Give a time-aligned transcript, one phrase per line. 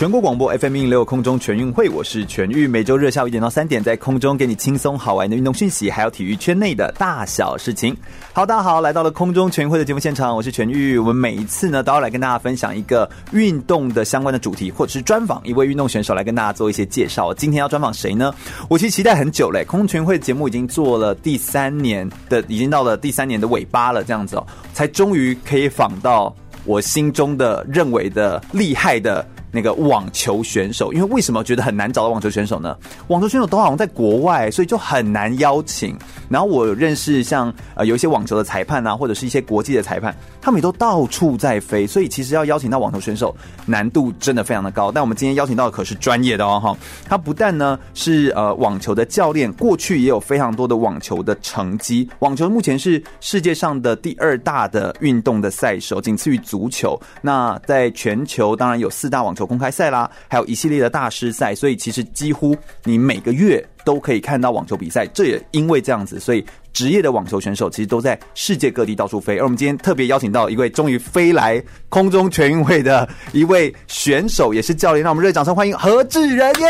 [0.00, 7.94] 全国广播 FM 一零六空中全运会，我是全玉，每周日下午一点到三点，在空中给你轻松好玩的运动讯息，还有体育圈内的大小事情。
[8.32, 10.96] 好，大家好，来到了空中全运会的节目现场，我是全玉。
[10.96, 17.34] 我们每一次呢，都要来跟大家分享一个运动的相关的主题，或者是专访一位运动选手来跟大家做一些介绍。
[17.34, 18.34] 今天要专访谁呢？
[18.70, 29.22] 我其实期待很久嘞，空中全运会节目已经做了第三年的，已经到了第三年的尾巴了，这样子哦，才终于可以访到我心中的认为的厉害的。
[29.52, 32.76] 那个网球选手，因为为什么觉得很难找到网球选手呢？
[33.08, 35.96] 网球选手都好像在国外，所以就很难邀请。
[36.28, 43.34] 然后我有认识像呃有一些网球的裁判啊，或者是一些国际的裁判，他们也都到处在飞，所以其实要邀请到网球选手
[43.66, 44.92] 难度真的非常的高。
[44.92, 46.76] 但我们今天邀请到的可是专业的哦，哈，
[47.08, 52.08] 他不但呢是呃网球的教练，过去也有非常多的网球的成绩。
[52.20, 57.00] 网球目前是世界上的第二大的运动的赛手，仅次于足球。
[57.20, 65.06] 那在全球当然有四大网球公开赛啦，还有一系列的大师赛，所以其实几乎你每个月都可以看到网球比赛。
[65.08, 69.38] 这也因为这样子，所以职业的网球选手其实都在世界各地到处飞。
[69.38, 76.66] 而我们今天特别邀请到一位终于飞来空中全运会的一位选手，也是教练，让我们热烈掌声欢迎何志仁耶！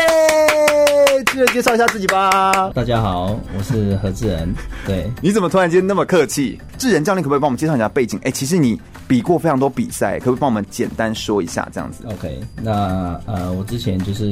[1.25, 2.69] 志仁介绍一下自己吧。
[2.73, 4.53] 大家好，我是何志仁。
[4.85, 6.59] 对，你怎么突然间那么客气？
[6.77, 8.19] 志仁教练可不可以帮我们介绍一下背景？
[8.23, 8.79] 哎，其实你。
[9.07, 14.31] 比过非常多比赛，可不可以帮我们简单说一下这样子？OK，那呃，我之前就是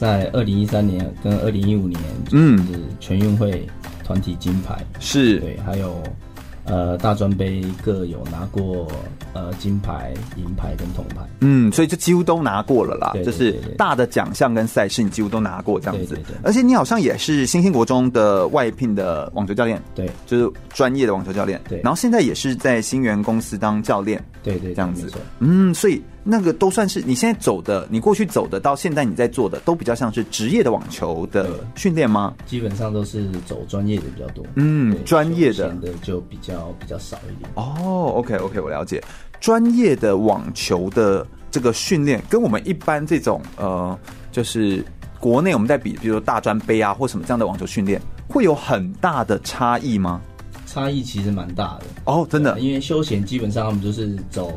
[0.00, 2.00] 在二零一三年跟二零一五年，
[2.32, 3.66] 嗯，是全运会
[4.02, 6.02] 团体金牌，是对，还有。
[6.66, 8.86] 呃，大专杯各有拿过
[9.32, 13.12] 呃金牌、银牌跟铜牌，嗯，所以就几乎都拿过了啦。
[13.24, 16.16] 就是大的奖项跟赛事，你几乎都拿过这样子。
[16.44, 21.60] 而且你好像也是新兴国中的外聘的网球教练，对，就是专业的网球教练。
[21.68, 25.10] 对，然后现在也是在新源公司当教练，对，对对，这样子。
[25.40, 26.00] 嗯，所以。
[26.22, 32.34] 那个都算是你现在走的，你过去走的，到现在你在做的，都比较像是职业的网球的训练吗？
[32.46, 34.44] 基本上都是走专业的比较多。
[34.56, 37.50] 嗯，专业的的就比较比较少一点。
[37.54, 39.02] 哦，OK OK，我了解。
[39.40, 43.98] 专业的网球的这个训练，跟我们一般这种呃，
[44.30, 44.84] 就是
[45.18, 47.98] 国内我们在比，比如说大专杯啊或什么这样的网球训练，
[48.28, 50.20] 会有很大的差异吗？
[50.66, 51.84] 差异其实蛮大的。
[52.04, 54.52] 哦，真的，因为休闲基本上他们就是走。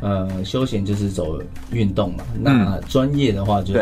[0.00, 1.38] 呃，休闲就是走
[1.72, 2.24] 运动嘛。
[2.40, 3.74] 那专业的话就，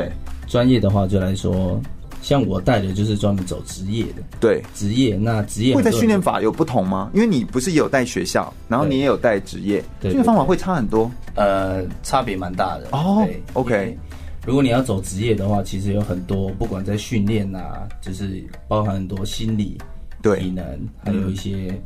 [0.46, 1.80] 专业的话就来说，
[2.20, 4.22] 像我带的就是专门走职业的。
[4.40, 7.10] 对，职业那职业会在训练法有不同吗？
[7.14, 11.10] 因为你不是也有带学校，然后你也有带职业，训练方法会差很多。
[11.36, 12.88] 呃，差别蛮大的。
[12.90, 13.96] 哦，OK。
[14.44, 19.78] 如果你要走职业的话，其实有很多，不管在训练啊，就是包含很多心理、
[20.20, 20.64] 对体能，
[21.04, 21.78] 还有一些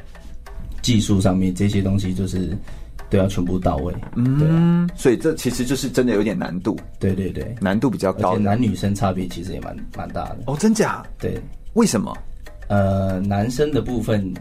[0.81, 2.56] 技术上面、嗯、这些东西，就是。
[3.12, 10.39] 都要全部到位，嗯，所以这其实就是真的有点难度，对对对，难度比较高，而且男女生差别其实也蛮蛮大的。
[10.47, 11.05] 哦，真假？
[11.19, 11.39] 对，
[11.75, 12.17] 为什么？
[12.69, 14.33] 呃，男生的部分，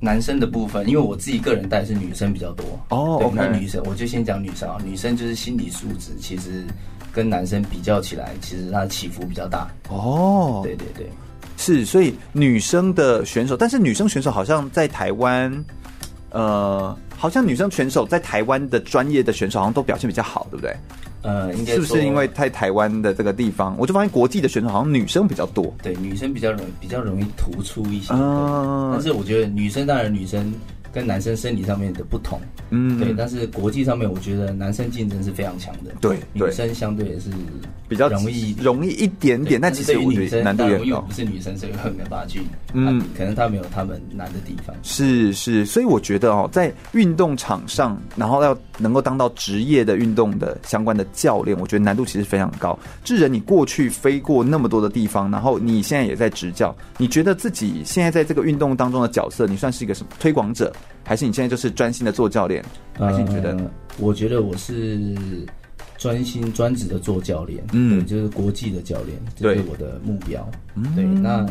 [0.00, 2.64] 男生的部分，因为我自己个人带是女生比较多。
[2.88, 6.64] 哦，对 okay 那女生我就先讲女生啊，女生就是心理素质其实
[7.12, 9.70] 跟男生比较起来，其实它的起伏比较大。
[9.90, 11.08] 哦，对对对，
[11.56, 15.64] 是，所以女生的选手，但是女生选手好像在台湾，
[16.30, 16.96] 呃。
[17.18, 20.74] 好像女生选手在台湾的专业的选手好像都表现比较好，对不对？
[21.22, 25.74] 呃，应该是不是因为在台湾的这个地方，我就发现国际的选手好像女生比较多。
[25.82, 28.14] 对，女生比较容比较容易突出一些。
[28.14, 30.54] 嗯，但是我觉得女生当然女生。
[30.92, 32.40] 跟男生生理上面的不同，
[32.70, 37.30] 嗯，对，但是国际上面，我觉得男生竞争是非常强的，对，女生相对也是
[37.88, 41.00] 比较容易容易一点点，但其实我觉得难度也高。
[41.02, 42.40] 不是女生，所以很没办法去，
[42.72, 44.74] 嗯，可能他没有他们难的地方。
[44.82, 52.78] 是是，所以我觉得哦，在运动场上，然后要能够当到职业的运动的相关的教练，我觉得难度其实非常高。
[53.04, 60.72] 智仁，你过去飞过那么多的地方，然后你现在也在执教，你觉得自己现在在这个运动当中的角色，你算是一个什么推广者？
[61.04, 62.64] 还是你现在就是专心的做教练？
[62.94, 63.52] 还是你觉得？
[63.56, 65.14] 呃，我觉得我是
[65.96, 70.48] 专心专职的做教练，嗯，就是国际的教练，这是我的目标。
[70.94, 71.46] 对，那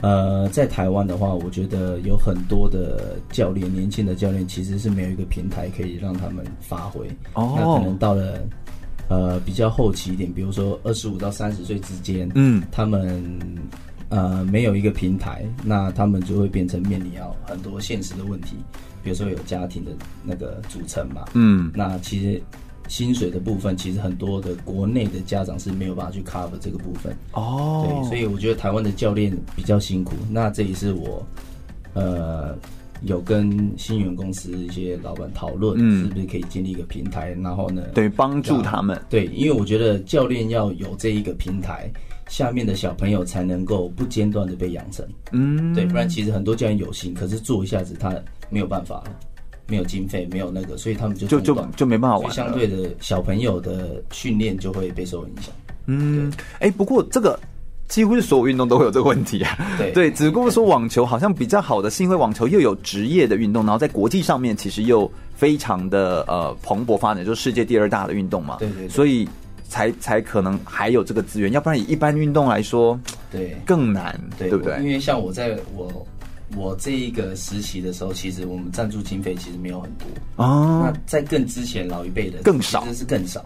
[0.00, 7.06] 呃，在台湾的话，我觉得有很多的教练，年轻的教练其实是没有一个平台可以让他们发挥。
[7.34, 8.38] 哦，那可能到了
[9.08, 13.38] 呃比较后期一点，比如说二十五到三十岁之间，嗯，他们。
[14.10, 18.56] 呃没有一个平台，那他们就会变成面临要很多现实的问题，
[19.02, 19.90] 比如说有家庭的
[20.22, 22.42] 那个组成嘛，嗯，那其实
[22.86, 27.16] 薪水的部分，其实很多的国内的家长是没有办法去 cover 这个部分。
[27.32, 31.26] 哦，对，所以我觉得台湾的教练比较辛苦，那这也是我
[31.94, 32.54] 呃。
[33.02, 39.00] 有跟新源公司一些老板讨论，是不是可以建立一个平台，嗯、然后呢，对，帮助他们。
[39.08, 41.90] 对，因为我觉得教练要有这一个平台，
[42.28, 45.06] 下面的小朋友才能够不间断的被养成。
[45.32, 48.14] 嗯，对，不然其实很多教练有心，可是做一下子他
[48.50, 49.16] 没有办法了，
[49.66, 52.30] 没有经费，没有那个，所以他们就就就就没办法玩。
[52.32, 55.54] 相对的小朋友的训练就会被受影响。
[55.86, 57.38] 嗯，哎、欸，不过这个。
[57.90, 69.28] 几乎是所有运动都会有这个问题啊，对，对，只不过说网球好像比较好的是因为网球又有职业的运动，然后在国际上面其实又非常的呃蓬勃发展，就是世界第二大的运动嘛，对对，对，所以
[69.68, 72.98] 才才可能还有这个资源，要不然以一般运动来说，
[73.30, 74.78] 对，更难，对，对不对？
[74.78, 76.06] 因为像我在我
[76.56, 80.06] 我这一个实习的时候，其实我们赞助经费其实没有很多。
[80.36, 83.44] 哦，那在更之前老一辈的更少，其实是更少。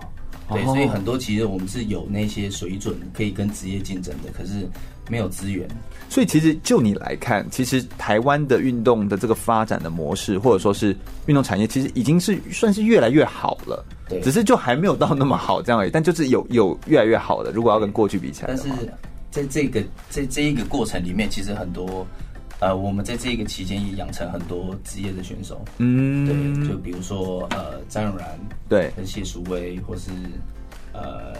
[0.49, 4.69] 对，所以很多其实我们是有那些水准可以跟职业竞争的，可是
[5.08, 5.67] 没有资源。
[6.08, 10.96] 所以其实就你来看，其实台湾的运动的这个发展的模式，或者说是
[11.26, 13.85] 运动产业，其实已经是算是越来越好了。
[14.08, 15.91] 对，只是就还没有到那么好这样而已。
[15.91, 18.64] 但就是有有越来越好的，如果要跟过去比起来，但是
[19.31, 22.06] 在这个在这一个过程里面，其实很多。
[22.61, 30.11] 呃，我们在这个期间也养成很多职业的选手，嗯，对，就比如说呃，张永然，对，跟谢淑薇，或是
[30.93, 31.35] 呃，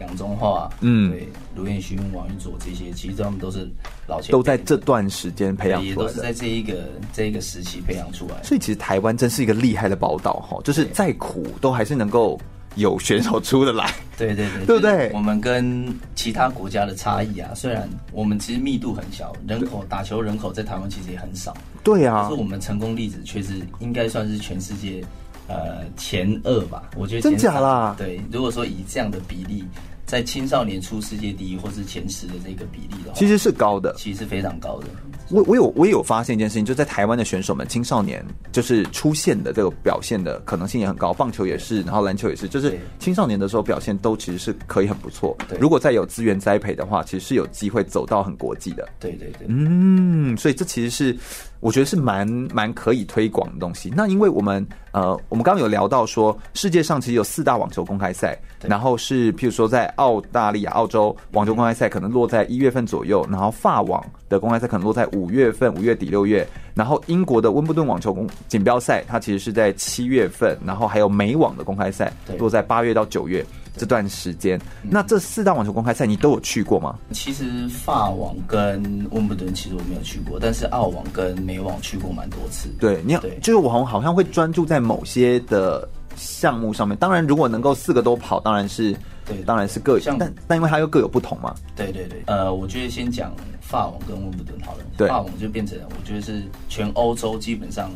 [0.00, 3.68] 杨宗桦，嗯，对，卢彦勋、王玉卓这些，其实他们都是
[4.08, 8.42] 老前辈，都在这段时间培养出来的，也都是在这一个这一个时期培养出来。
[8.42, 12.40] 所以其实台湾真是一个厉害的宝岛哈，就是再苦都还是能够。
[12.76, 15.10] 有选手出得来，对对对，对不对？
[15.12, 25.04] 我们跟其他国家的差异啊，虽然我们其实密度很小，人口打球人口在台湾其实也很少，对啊，可是我们成功例子确实应该算是全世界
[25.48, 26.82] 呃前二吧？
[26.96, 27.94] 我觉得真假啦？
[27.98, 29.64] 对，如果说以这样的比例。
[30.06, 34.86] 在青少年出世界第一或是前十的这个比例的话，其实是高的，其实是非常高的。
[35.30, 45.36] 我我有我也有发现一件事情，就在台湾的选手们青少年就是出现的这个表现的可能性也很高，棒球也是，然后篮球也是，就是青少年的时候表现都其实是可以很不错。
[45.48, 48.86] 对，如果再有资源栽培的话，其实是有机会走到很国际的。
[49.00, 51.18] 对对对，嗯，所以这其实是。
[51.64, 53.90] 我觉得是蛮蛮可以推广的东西。
[53.96, 73.42] 那因为我们呃，我们刚刚有聊到说，世界上其实有四大网球公开赛，然后是譬如说在澳大利亚、澳洲网球公开赛可能落在一月份左右，然后法网的公开赛可能落在五月份、五月底六月，然后英国的温布顿网球公锦标赛它其实是在七月份，然后还有美网的公开赛落在八月到九月。
[73.76, 76.96] 这段时间，那这四大网球公开赛你都有去过吗？
[77.12, 82.68] 其实法网跟温布顿其实我没有去过，但是澳网跟美网去过蛮多次。
[82.78, 86.96] 对，你对，就是我好像会专注在某些的项目上面。
[86.98, 88.94] 当然，如果能够四个都跑，当然是
[89.26, 91.54] 对，当然是各项，但但因为它又各有不同嘛。
[91.74, 94.84] 对对对，呃，我觉得先讲法网跟温布顿好了。
[94.96, 97.90] 对，法网就变成我觉得是全欧洲基本上。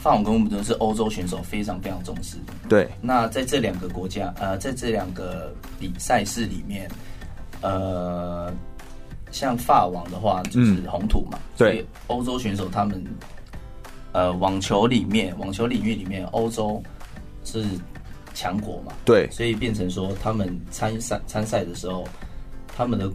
[0.00, 2.36] 法网跟温布顿是欧洲选手非常非常重视。
[2.68, 6.88] 对，那在这两个国家，呃，在这两个比赛事里面，
[7.60, 8.52] 呃，
[9.32, 13.04] 像法网的话就是红土嘛，嗯、所以欧洲选手他们，
[14.12, 16.82] 呃，网球里面，网球领域里面，欧洲
[17.44, 17.64] 是
[18.34, 22.06] 强国嘛，对，所以变成说他们参赛参赛的时候，
[22.76, 23.10] 他们的。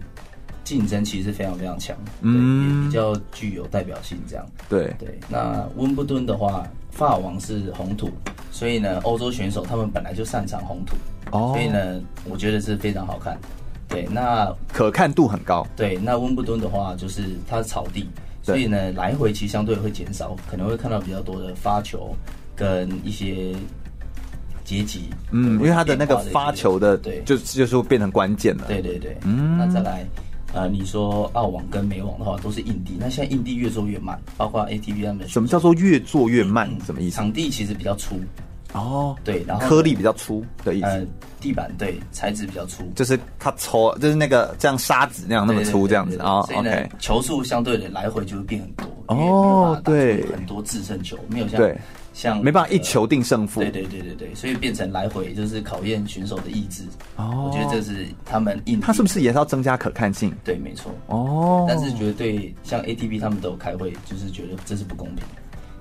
[0.63, 4.46] 竞争其实非常非常强，嗯，也比较具有代表性，这样。
[4.70, 5.20] 对对。
[5.27, 8.10] 那温布顿的话，法王是红土，
[8.51, 10.96] 所以呢，欧洲选手他们本来就擅长红土，
[11.32, 12.00] 哦，所以呢，
[12.30, 13.38] 我觉得是非常好看。
[13.89, 15.68] 对，那可看度很高。
[15.75, 18.10] 对，那温布顿的话，就是它是草地，
[18.41, 22.15] 所以呢，来回其实相对会减少，可能会看到比较多的发球
[22.56, 23.53] 跟一些
[24.63, 25.10] 阶级。
[25.32, 28.63] 嗯，因为它的那个发球的，对，就就是会变成关键了。
[28.68, 30.06] 对对对，嗯，那再来。
[30.53, 32.98] 呃，你说澳网跟美网的话，都是硬地。
[33.00, 35.27] 那现在硬地越做越慢，包括 ATP 他们。
[35.27, 36.70] 什么叫做越做越慢？
[36.86, 37.15] 什么意思？
[37.15, 38.15] 场地其实比较粗。
[38.74, 40.86] 哦，对，然后颗粒比较粗的意思。
[40.86, 41.05] 呃，
[41.41, 46.41] 地板对，材质比较粗，就是它粗，就是那个像沙子那样那么粗这样子啊。
[46.43, 48.86] 所以呢，球数相对的来回就会变很多。
[49.08, 51.60] 哦，对，很多制胜球没有像。
[52.13, 52.22] 对。
[52.22, 56.84] 像没办法一球定胜负，对对对对对，所以变成来回就是考验选手的意志。
[57.15, 58.82] 哦，我觉得这是他们硬。
[58.82, 60.34] 他是不是也是要增加可看性？
[60.44, 60.91] 对，没错。
[61.08, 65.24] 哦，但是觉得对像 ATP 他们都有开会，就是觉得这是不公平。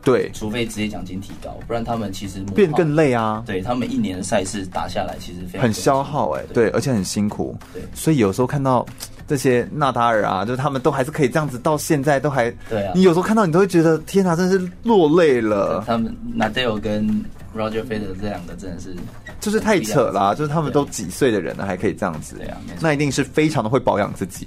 [0.03, 3.43] 对，除非职业奖金提高，不然他们其实变更累啊。
[3.47, 7.57] 对他们一年的赛事打下来，其实非常很消耗哎、欸，对，而且很辛苦。
[7.73, 8.87] 对，所以有时候看到
[9.29, 12.93] 这些纳达尔啊，就是他们都还是可以这样子，到现在都还对啊。
[12.95, 15.85] 你有时候看到你都会觉得天哪，真的是落泪了。
[15.87, 17.23] 他们纳达尔跟
[17.57, 18.95] Roger Federer 这两个真的是，
[19.41, 24.47] 就是太扯了、啊，就是他们都几岁的人了，还可以这样子，对啊，那一定是非常的会保养自己。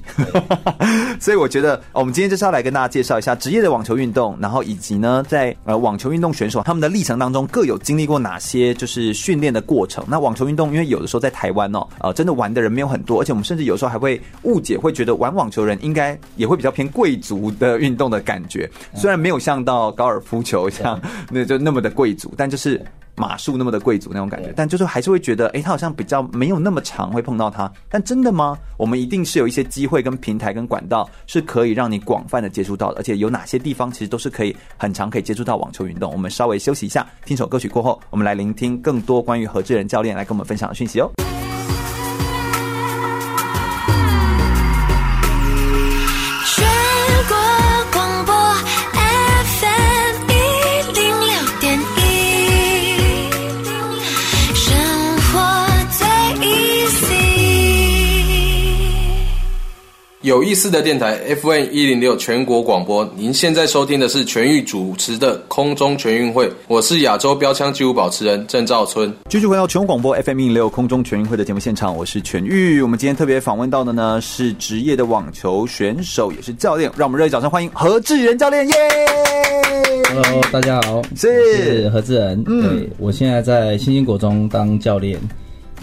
[1.20, 10.04] 所以我觉得，我们今天就是要来跟大家介绍一下职业的网球运动，然后以及呢，在呃网球运动选手他们的历程当中各有经历过哪些就是训练的过程。
[10.08, 22.82] 那网球运动，因为有的时候在台湾哦，呃，真的玩的人没有很多，而且我们甚至有时候还会误解，会觉得玩网球人应该也会比较偏贵族的运动的感觉，虽然没有像到高尔夫球像那就那么的贵族，但就是。
[23.16, 27.72] 马术那么的贵族那种感觉，但就是还是会觉得，哎、欸，他好像比较没有那么常会碰到他。
[27.90, 28.58] 但真的吗？
[28.78, 32.98] 我们一定是有一些机会、跟平台、跟管道，是可以让你广泛的接触到的。
[32.98, 36.12] 而且有哪些地方其实都是可以很常可以接触到网球运动。
[36.12, 41.12] 我们稍微休息一下，听首歌曲过后，我们来聆听更多关于何志仁教练来跟我们分享的讯息哦。
[60.24, 69.14] 有意思的电台 FM 一零六全国广播，您现在收听的是全域主持的空中全运会，我是亚洲标枪纪录保持人郑兆春。
[69.28, 72.82] 继续回到全国广播 FM 一零六空中全运会的节目现场，我是全域。
[72.82, 78.74] 我们今天特别访问到的呢是职业的网球选手，也是教练，让我们热烈掌声欢迎何志仁教练耶
[80.08, 82.42] ！Hello，大家好，是，是何志仁。
[82.48, 85.20] 嗯，对，我现在在新兴国中当教练。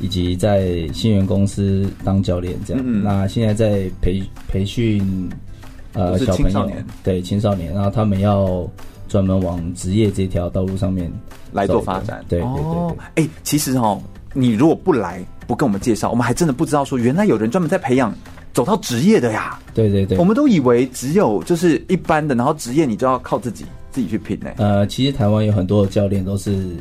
[0.01, 2.83] 以及在新源公司当教练，这样。
[2.85, 5.31] 嗯、那现在在培培训
[5.93, 6.71] 呃小朋友，
[7.05, 8.67] 对青少年，然后他们要
[9.09, 11.13] 专门往职业这条道路上面
[11.53, 12.25] 来做发展。
[12.29, 12.99] 对对对，对。
[13.17, 14.01] 哎、欸，其实哦，
[14.33, 18.15] 你如果不来，不跟我们介绍，我们还真的不知道说，原来有人专门在培养
[18.55, 19.59] 走到职业的呀。
[19.75, 24.51] 对对对，我们都以为只有就是一般的，然后职业你就要靠自己自己去拼呢。
[24.57, 26.75] 呃，其实台湾有很多的教练都是。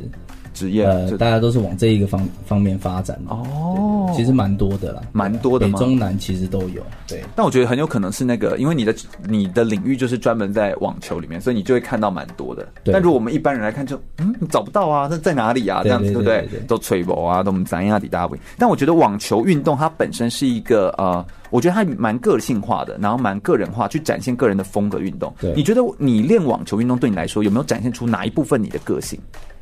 [0.59, 6.83] 职业呃，大家都是往这一个方方面发展哦，其实蛮多的啦，蛮多的，北中南其实都有。
[7.07, 8.93] 对，但我觉得很有可能是那个，因为你的
[9.25, 12.67] 你的领域就是专门在网球里面，所以你就会看到蛮多的。
[12.83, 15.79] 但如果我们一般人来看就，就嗯，你找不到啊，那在哪里啊？
[15.81, 16.45] 这样子对不对？
[16.67, 18.37] 都吹波啊，都我们咱亚底大卫。
[18.57, 25.33] 但我觉得网球运动它本身是一个呃，我觉得它蛮个性化的，然后蛮个人化，去展现个人的风格运动。
[25.39, 29.17] 对，你觉得你练网球运动对你来说有没有展现出哪一部分你的个性？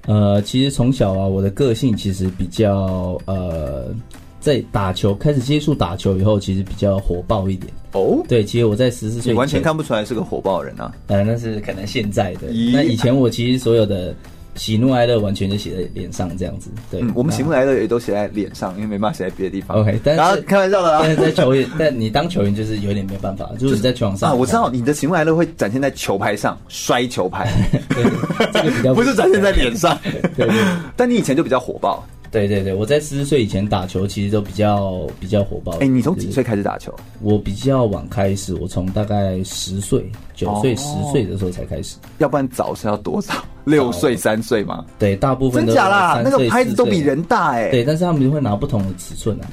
[0.08, 3.94] 呃，其实从小啊，我的个性其实比较呃，
[4.40, 7.72] 在打球开始接触打球以后，其实比较火爆一点。
[7.92, 10.92] 哦，对，其实我在十四岁，完全看不出来是个火爆人啊。
[11.06, 12.48] 呃，那是可能现在的。
[12.74, 14.16] 那以前我其实所有的。
[14.58, 16.70] 喜怒哀乐完全就写在脸上，这样子。
[16.92, 19.78] 对，嗯、我们喜怒哀乐也都写在脸上，因为没办法写在别的地方。
[19.78, 21.02] OK，但是然后开玩笑的啊。
[21.04, 24.40] 但是在球员， 但你当球员就是有点没办法，就是在球场上、 就是、啊。
[24.40, 27.48] 我知道你的喜怒哀乐会展现在球拍上，摔球拍。
[27.90, 28.04] 对，
[28.52, 29.98] 这个比较不，不是展现在脸上。
[30.36, 30.50] 对，
[30.98, 32.04] 但你以前就比较火爆。
[32.30, 35.72] 对对对，我在十四岁以前打球，其实都比较比较火爆。
[35.76, 36.94] 哎、欸，你从几岁开始打球？
[37.22, 41.96] 我比较晚开始，我从大概十岁、九岁、十岁的时候才开始。
[42.18, 43.34] 要不然早是要多早？
[43.68, 44.86] 六岁、三岁嘛？
[44.98, 47.72] 对，大部分都真假啦，那个拍子都比人大哎、欸。
[47.72, 49.46] 对，但是他们会拿不同的尺寸啊。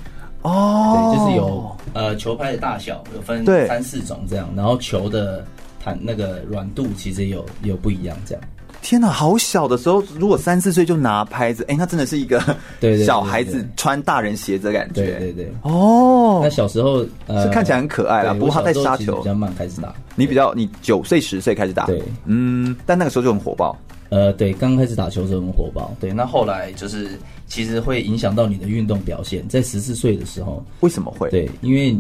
[0.42, 5.44] 哦，对，就是有呃球拍的大小有分三四种这样，然后球的
[5.82, 8.44] 弹那个软度其实也有有不一样这样。
[8.82, 12.38] 天哪，好小的时候，如果三四岁就拿拍子，哎、欸，那真的是一个
[13.02, 15.06] 小孩子穿大人鞋子的感觉。
[15.06, 18.34] 对对对，哦，那小时候呃，是看起来很可爱啦。
[18.34, 23.74] 不过他在杀球比较慢开始打，你比较你九岁十岁开始打，对，嗯，但那个时候就很火爆。
[24.14, 27.18] 呃，对，刚开始打球的时候很火爆，对，那后来就是
[27.48, 29.44] 其实会影响到你的运动表现。
[29.48, 31.28] 在十四岁的时候，为什么会？
[31.30, 31.98] 对，因为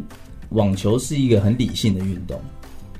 [0.50, 2.40] 网球是一个很理性的运动。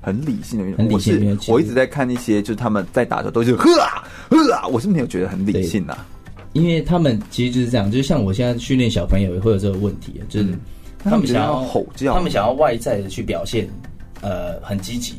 [0.01, 1.37] 很理性的运动，很理性的运动。
[1.37, 6.05] 我是我一直在看一些，就是他们在打球都是呵啊呵啊，我是没有觉得很理性啊。
[6.53, 10.49] 因为他们其实就是这样，就是像我现在训练小朋友也会有这个问题，就是
[10.99, 13.69] 他们想要吼叫，他们想要外在的去表现，
[14.21, 15.15] 呃，很积极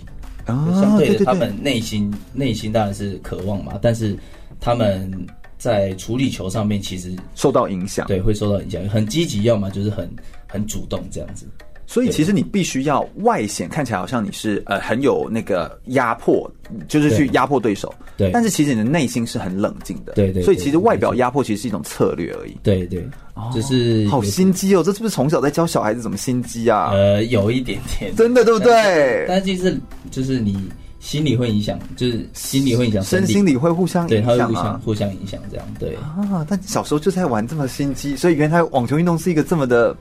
[0.46, 0.82] 啊。
[0.82, 4.18] 相对的，他们内心内心当然是渴望嘛，但是
[4.60, 5.12] 他们
[5.58, 8.88] 在处理球上面其实受到影响，对，会受到影响。
[8.88, 10.10] 很积极，要么就是很
[10.48, 11.48] 很主动这样子。
[11.88, 16.50] 所以其实你必须要外显看起来好像你是呃很有那个压迫，
[16.88, 17.94] 就是去压迫对手。
[18.18, 18.32] 对。
[18.32, 20.14] 但是其实你的内心是很冷静的。
[20.14, 20.42] 对。
[20.42, 22.58] 所以其实外表压迫其实是一种策略而已。
[22.64, 23.08] 对对。
[23.54, 26.92] 就是好心机哦，这是不是从小在教小孩子怎么心机啊？
[26.94, 28.16] 呃，有一点点。
[28.16, 29.26] 真的对不对？
[29.28, 29.78] 但是其实
[30.10, 30.58] 就是你
[31.00, 36.46] 心理会影响，就是心理会影响身心理会互相影响，对，它会互相互相影响，这样对啊。
[36.50, 39.94] 但小时候就在玩这么心机，所以原来网球运动是一个这么的、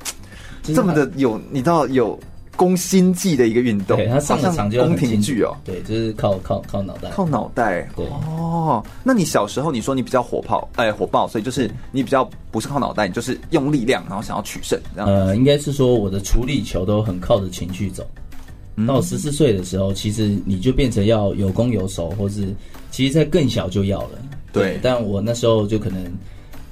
[0.72, 2.18] 这么的有，你知道有。
[2.56, 8.80] 攻心计的一个运动，对，他上的场就宫廷剧哦，对，就是靠靠靠脑袋，靠脑袋，对哦。
[9.02, 15.10] 那你小时候你说你比较火炮，哎，火爆，所以就是你比较不是靠脑袋，你就是用力量，然后想要取胜，这样。
[15.10, 18.06] 呃，应该是说我的处理球都很靠着情绪走。
[18.86, 22.54] 到十四岁的时候，其实你就变成要有攻有守，或是
[22.92, 24.10] 其实在更小就要了。
[24.52, 26.04] 对，对但我那时候就可能。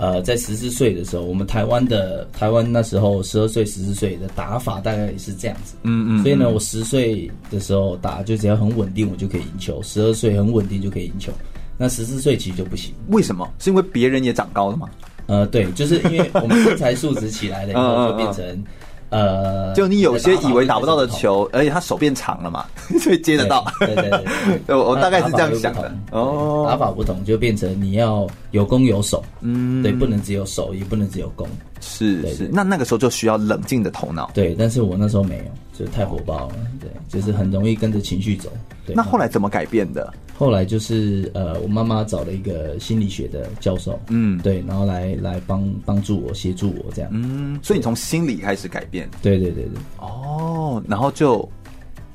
[0.02, 5.76] 呃，在十四岁的时候，我们台湾的台湾那时候十二岁、十四岁的打法大概也是这样子。
[5.85, 6.23] 嗯，嗯嗯。
[6.25, 9.80] 所以呢，我十岁的时候打，就只要很稳定，我就可以赢球。
[9.85, 11.32] 十二岁很稳定就可以赢球。
[11.78, 12.92] 那十四岁其实就不行。
[13.11, 13.49] 为什么？
[13.61, 14.90] 是因为别人也长高了吗？
[15.26, 18.64] 呃，对，就是因为我们身材素质起来了以后， 就变成。
[19.12, 22.64] 呃，就你有些以为打不到的球，而且他手变长了嘛，
[22.99, 23.64] 所以接得到。
[23.78, 24.25] 对对对，
[24.66, 25.95] 对， 我我大概是这样想的。
[26.11, 29.23] 哦，打法不同，就变成你要有攻有守。
[29.40, 31.47] 嗯，对，不能只有守，也不能只有攻。
[31.82, 34.30] 是是，那那个时候就需要冷静的头脑。
[34.32, 35.44] 对，但是我那时候没有，
[35.76, 36.54] 就太火爆了。
[36.80, 38.50] 对，就是很容易跟着情绪走。
[38.86, 40.14] 对，那后来怎么改变的？
[40.34, 51.48] 后来就是呃，我妈妈找了一个心理学的教授，嗯，对，然后来来帮帮助我，协助我这样，嗯，所以你从心理开始改变，对对对对，哦，然后就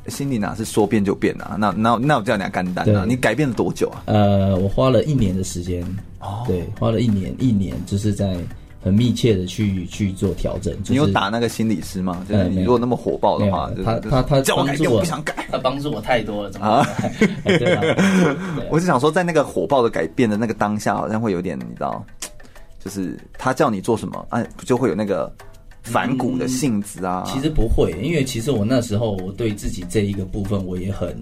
[0.08, 1.58] 心里哪是说变就变啊？
[1.60, 3.06] 那那那我叫你干单啊？
[3.06, 4.04] 你改变了多久啊？
[4.06, 5.84] 呃，我花了一年的时间，
[6.20, 8.38] 哦，对，花了一年一年，就是在。
[8.88, 10.74] 很密切的去去做调整。
[10.88, 12.26] 你有打那个心理师吗？
[12.30, 15.36] 就是你如果那么火爆的话，他他他叫我改变，我不想改。
[15.52, 16.86] 他帮助我太多了，怎么？
[17.44, 17.84] 对啊，
[18.72, 22.04] 我是想说，在那个火爆的改变的那个当下，好像会有点，你知道，
[22.84, 25.30] 就是他叫你做什么，哎，就会有那个
[25.84, 27.24] 反骨的性子啊。
[27.28, 31.22] 其实不会，因为其实我那时候我对自己这一个部分我也很。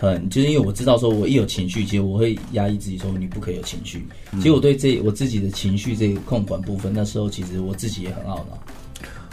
[0.00, 4.02] 很，就是因为我知道，说我一有情绪，其实我会压抑自己，说你不可以有情绪。
[4.36, 8.58] 其实我对这我自己的情绪这个控管部分，那时候其实我自己也很懊恼。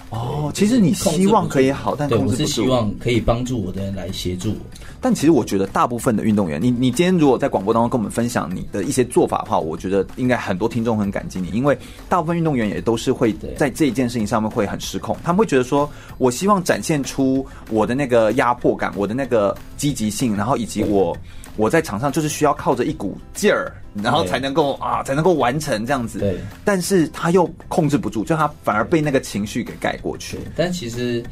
[0.09, 2.41] 哦，其实你希望可以好，但控制不住。
[2.41, 4.55] 我是希望可以帮助我的人来协助我。
[5.01, 21.15] 但其实我觉得，大部分的运动员，你你今天如果在广播当中跟我们分享你的一些做法的话，我觉得应该很多听众很感激你，因为大部分运动员也都是会在这一件事情上面会很失控，他们会觉得说，我希望展现出我的那个压迫感，我的那个积极性，然后以及我。
[21.55, 26.19] 我在场上就是需要靠着一股劲儿，然后才能够啊，才能够完成这样子。
[26.19, 30.37] 对，但是他又控制不住，就他反而被那个情绪给盖过去。
[30.55, 31.23] 但其实，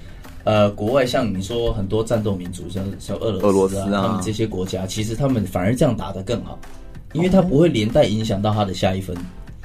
[0.43, 6.59] 呃，国外像你说很多战斗民族，像像俄罗斯、俄罗斯啊，他们这些国家，其实他们反而这样打得更好，
[7.13, 9.15] 因为他不会连带影响到他的下一分。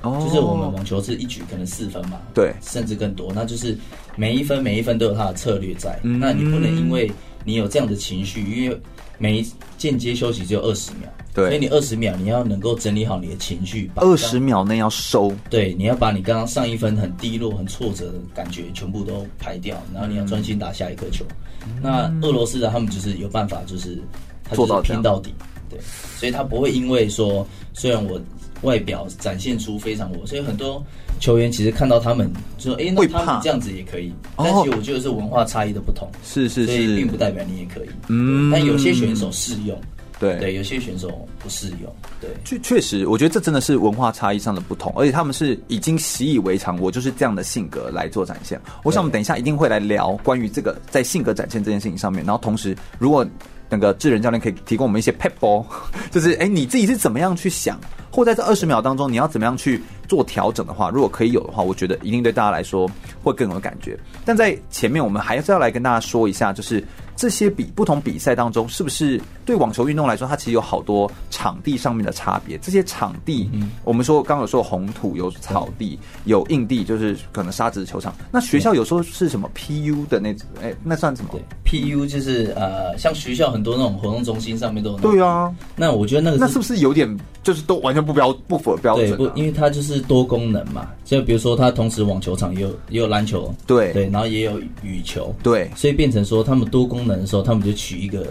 [0.02, 3.76] 哦，就是我们网球是一局可能四分嘛，对，甚至更多，那就是
[4.16, 5.98] 每一分每一分都有他的策略在。
[6.02, 7.10] 嗯，那你不能因为
[7.44, 8.80] 你有这样的情绪，因为。
[9.20, 21.22] 每一间接休息只有二十秒，对，所以你二十秒你要能够整理好你的情绪，二十秒内要收，对，你要把你刚刚上一分很低落、很挫折的感觉全部都排掉，然后你要专心打下一颗球。
[21.66, 24.02] 嗯、那俄罗斯的他们就是有办法，就是
[24.42, 25.34] 他就是拼到底，
[25.68, 25.78] 对，
[26.16, 28.20] 所以他不会因为说，虽然我。
[28.62, 30.84] 外表展现出非常我，所以很多
[31.18, 37.88] 球员其实看到他们就说：“哎、欸，那他们这样子也可以。”但其实我觉得是文化差异的不同，是是是，所以并不代表你也可以。
[38.08, 39.80] 嗯，但有些选手适用，
[40.18, 42.28] 对对，有些选手不适用，对。
[42.44, 48.60] 确确实，我觉得这真的是文化差异上的不同，而且他们是已经习以为常，我就是这样的性格来做展现。
[48.84, 53.26] 我想我们等一下一定会来聊关于这个在性格展现这件事情上面，然后同时如果。
[53.70, 55.64] 那个智能教练可以提供我们一些 pad ball，，
[56.12, 57.80] 就是哎，你自己是怎么样去想，
[58.10, 62.90] 或在这二十秒当中你要怎么样去做调整的话，如果可以有的话，我觉得一定对大家来说
[63.22, 63.98] 会更有感觉。
[64.24, 66.84] 但在前面，我们还是要来跟大家说一下，就是。
[67.20, 72.56] 这些比不同比赛当中，是不是对网球运动来说，它其实有好多场地上面的差别？
[72.62, 78.14] 这些场地，嗯、我们说刚刚有说红土、有草地、有硬地，就是可能沙子球场。
[78.32, 80.48] 那学校有时候是什么 PU 的那种？
[80.62, 81.28] 哎，那算什么？
[81.30, 84.98] 对，PU 就是呃，像学校很多那种活动中心上面都有。
[85.00, 87.06] 对啊，那我觉得那个是那是不是有点
[87.42, 89.16] 就是都完全不标不符合标准、啊？
[89.18, 90.88] 对，不，因为它就是多功能嘛。
[91.04, 98.26] 就比如说，它同时网球场也有也有篮球，对对，然后也有羽球，对，所以变成说他们多功能的时候，他们就取一个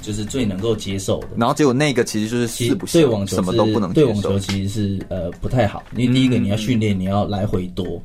[0.00, 8.02] 就是最能够接受的，然后结果那个其实就是四不对网球什么都不能接受，对网球其实是呃不太好，因为第一个你要训练，你要来回多，嗯、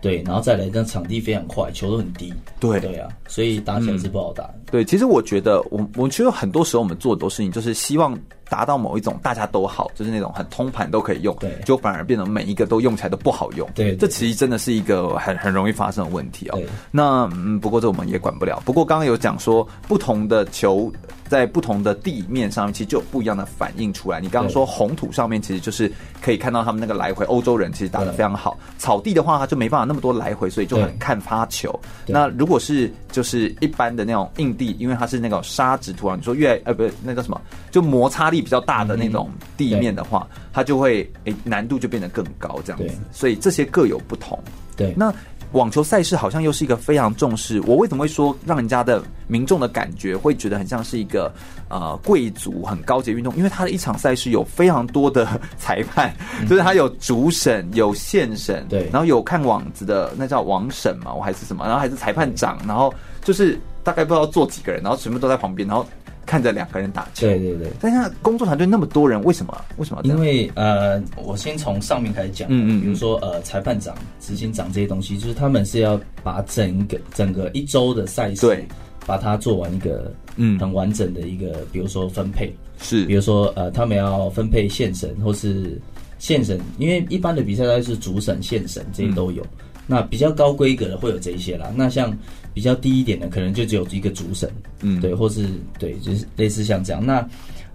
[0.00, 2.80] 对，然后再来，但场地非常快，球都很低，对。
[2.80, 4.60] 对啊，所以打起来是不好打、嗯。
[4.70, 13.68] 对，其实我觉得我我觉得很多时候我们做的都是你就是希望达到某一种大家都好，就是那种很通盘都可以用，对，就反而变成每一个都用起来都不好用。
[13.74, 16.56] 对，对，这其实真的是一个很很容易发生的问题哦。
[16.56, 18.62] 对，那嗯，不过这我们也管不了。
[18.64, 20.92] 不过刚刚有讲说，不同的球
[21.28, 24.20] 在不同的地面上面，其实就有不一样的反应出来。
[24.20, 28.56] 你刚刚说红土上面，其实就是可以看到他们那个来回，欧洲人其实打得非常好。
[28.78, 31.78] 草地的话，他就没办法那么多来回，所以就很看发球。
[32.06, 37.40] 那如果是就是一般的那种硬地，因为它是那种沙质土壤，你说越呃不是那叫什么，
[37.74, 42.94] 就摩擦力比较大的那种地面的话，它就会诶难度就变得更高这样子。
[43.10, 44.38] 所以这些各有不同。
[44.76, 45.12] 对，那。
[45.52, 51.32] 网球赛事好像又是一个非常重视，我为什么会说让人家的民众的感觉会觉得很像是一个
[51.68, 53.32] 呃贵族很高级运动？
[53.36, 56.12] 因为它的一场赛事有非常多的 裁判，
[56.48, 65.86] 就是它有主审、有线审，对，然后有看网子的那叫网审嘛，我还是什么，然后还是裁判长，然后就是大概不知道坐几个人，然后全部都在旁边，然后。
[66.26, 67.68] 看着两个人打球，对对对。
[67.80, 69.64] 但是工作团队那么多人，为什么？
[69.76, 70.00] 为什么？
[70.04, 78.66] 因为呃，我先从上面开始讲，嗯嗯，比如说呃，裁判长、执行长这些东西，就是他们是要把整个整个一周的赛事，对，
[79.06, 85.80] 把它做完一个嗯很完整的一个，比如说分配是，比如说呃，他们要分配线审或是
[86.18, 89.42] 线审，因为一般的比赛都是主审、线审这些都有。
[89.42, 89.48] 嗯
[89.86, 92.10] 那比较高规格的会有这一些啦，那像
[92.54, 94.48] 比较低一点的，可能就只有一个主审，
[94.80, 97.04] 嗯，对，或是对，就是类似像这样。
[97.04, 97.28] 那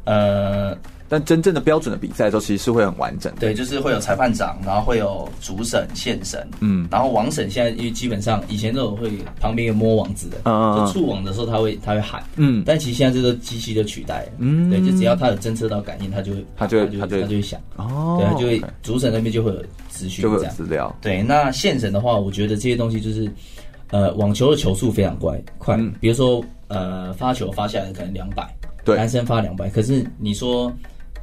[0.06, 0.76] 呃，
[1.08, 3.42] 但真正的标准的比赛都，其实是会很完整的。
[3.42, 19.64] 对，就是会有裁判长，然后会有主审、线审，嗯，然后网审现在因为基本上以前都有会旁边有摸网子的，嗯，就触网的时候他会他会喊，嗯，但其实现在这个机器就取代了，嗯，对，就只要他有侦测到感应，他就会他就会他就会他就会响，哦，对，他就会主审那边就会有。
[19.90, 20.96] 资讯就会有资料。
[21.02, 23.30] 对，那线审的话，我觉得这些东西就是，
[23.92, 25.76] 呃，网球的球速非常快，快。
[25.78, 28.48] 嗯、比如说，呃，发球发下来可能两百，
[28.86, 29.68] 对，男生发两百。
[29.70, 30.72] 可是你说，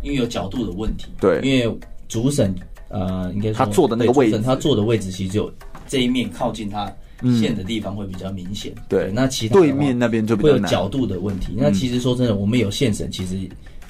[0.02, 2.52] 因为有角度的问题，对，因为主审，
[2.88, 5.52] 呃，应该说他坐的那个位置，他坐的位置其实就
[5.86, 6.92] 这一面靠近他
[7.38, 8.72] 线的地方会比较明显。
[8.76, 11.52] 嗯、对，那其他对面那边就会有角度的问题。
[11.52, 13.38] 嗯、那其实说真的，我们有线审，其实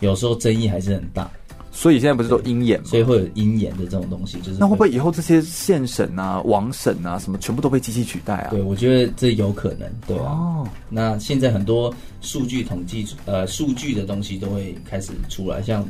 [0.00, 1.30] 有时候争议还是很大。
[1.76, 2.86] 所以现在不是都鹰眼吗？
[2.86, 8.48] 所以会有鹰眼的这种东西，就是那会不会以后这些线审啊、网审啊什么，全部都被机器取代啊？
[8.50, 9.86] 对，我觉得这有可能。
[10.06, 10.32] 对啊。
[10.32, 10.68] 哦。
[10.88, 15.86] 那现在很多数据统计，呃，数据的东西都会开始出来，像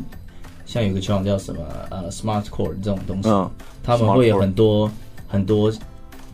[0.65, 3.49] 像有个球网叫什么呃，Smart Court 这种东西，嗯，
[3.85, 4.91] 他们会有很多
[5.29, 5.73] 很多。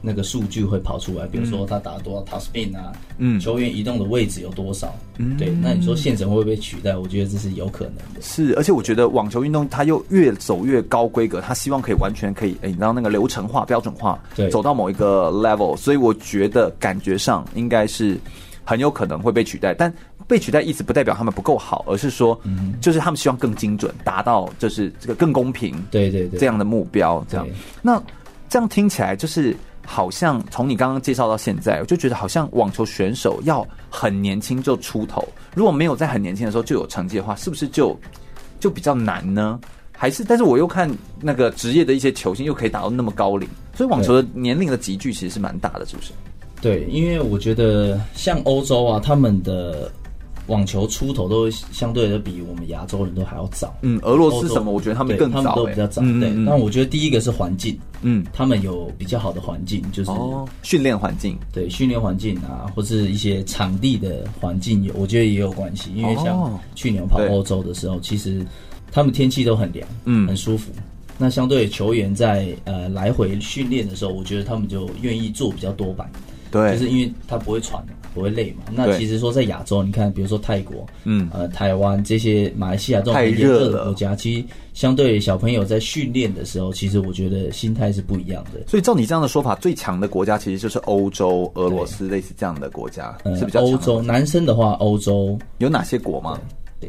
[0.05, 6.97] 那个数据会跑出来，比如说他打多少 top spin 啊，嗯，球员移动的位置有多少，嗯，对，那你说线审会不会被取代？
[6.97, 8.21] 我觉得这是有可能的。
[8.21, 18.19] 是，而且我觉得网球运动它又越走越高规格，它希望可以完全可以，哎，你知道那个流程化、标准化，对，走到某一个 level，所以我觉得感觉上应该是
[18.65, 19.73] 很有可能会被取代。
[19.73, 19.93] 但
[20.27, 27.47] 被取代意思不代表他们不够好，而是说，嗯，就是他们希望更精准，达到就是这个更公平，对对对，这样的目标，这样。
[27.83, 28.03] 那
[28.49, 29.57] 这样听起来就是。
[29.85, 37.99] 好像从你刚刚介绍到现在，我就觉得好像网球选手要很年轻就出头，如果没有在很年轻的时候就有成绩的话，是不是就
[38.59, 39.61] 就比较难呢？
[39.93, 40.25] 还是？
[40.25, 40.91] 但是我又看
[41.21, 46.13] 那个职业的一些球星又可以打到那么高龄，所以网球的年龄的集聚其实是蛮大的，是不是？
[46.61, 49.91] 对，因为我觉得像欧洲啊，他们的。
[50.49, 53.75] 网球出头都相对的比我们亚洲人都还要早。
[53.83, 54.73] 嗯，俄罗斯什么？
[54.73, 56.03] 我觉得他们更早，他们都比较早。
[56.03, 60.11] 对，但我觉得第一个是环境，嗯，他们有比较好的环境，就是
[60.63, 61.39] 训练环境。
[61.53, 65.93] 对，训练环境啊，或是一些场地的环境，有我觉得也有关系。
[65.95, 68.45] 因为像去年跑欧洲的时候，其实
[68.91, 70.73] 他们天气都很凉，嗯，很舒服。
[71.19, 76.11] 那相对球员在呃来回训练的时候，我觉得他们就愿意做比较多板。
[76.51, 77.85] 对，就是因为他不会喘。
[78.15, 78.65] 不会累嘛？
[78.73, 84.45] 那其实说在亚洲，你看，比如说泰国，嗯，呃，台湾这些马来西亚这种热的国家，其实
[84.75, 88.61] 相对小朋友在训练的时候，其实我觉得心态是不一样的。
[88.67, 93.71] 所以照你这样的说法，最强的国家其实就是欧洲、俄罗斯类似这样的国家，是比较强。
[93.71, 96.41] 欧洲男生的话，欧洲有哪些国吗？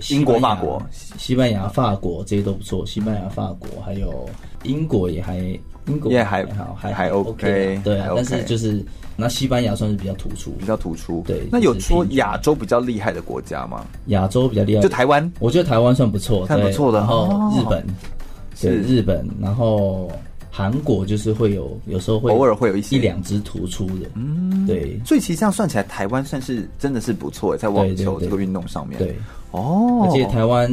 [0.10, 0.82] 英国、法国、
[1.20, 2.84] 西班牙、法国这些都不错。
[2.84, 4.28] 西班牙、法国还有
[4.64, 5.38] 英国也还，
[5.88, 7.80] 英国也还好，还还 OK。
[7.84, 8.84] 对啊，但是就是。
[9.16, 11.24] 那西班牙算是比较突出，比较突出。
[11.28, 13.86] 对，那有说亚洲比较厉害的国家吗？
[14.08, 15.32] 亚洲比较厉害，就台湾。
[15.38, 16.98] 我觉得台湾算不错，算不错的。
[16.98, 17.86] 然后日本，
[18.56, 20.12] 是日本，然后
[20.50, 24.10] 韩国就是会有，有时候会偶尔会有一些一两只突出的。
[24.16, 25.00] 嗯，对。
[25.06, 28.98] 所以其实这样算起来，台湾算是真的是不错，在网球这个运动上面。
[28.98, 29.16] 对
[29.52, 30.68] 哦，而且台湾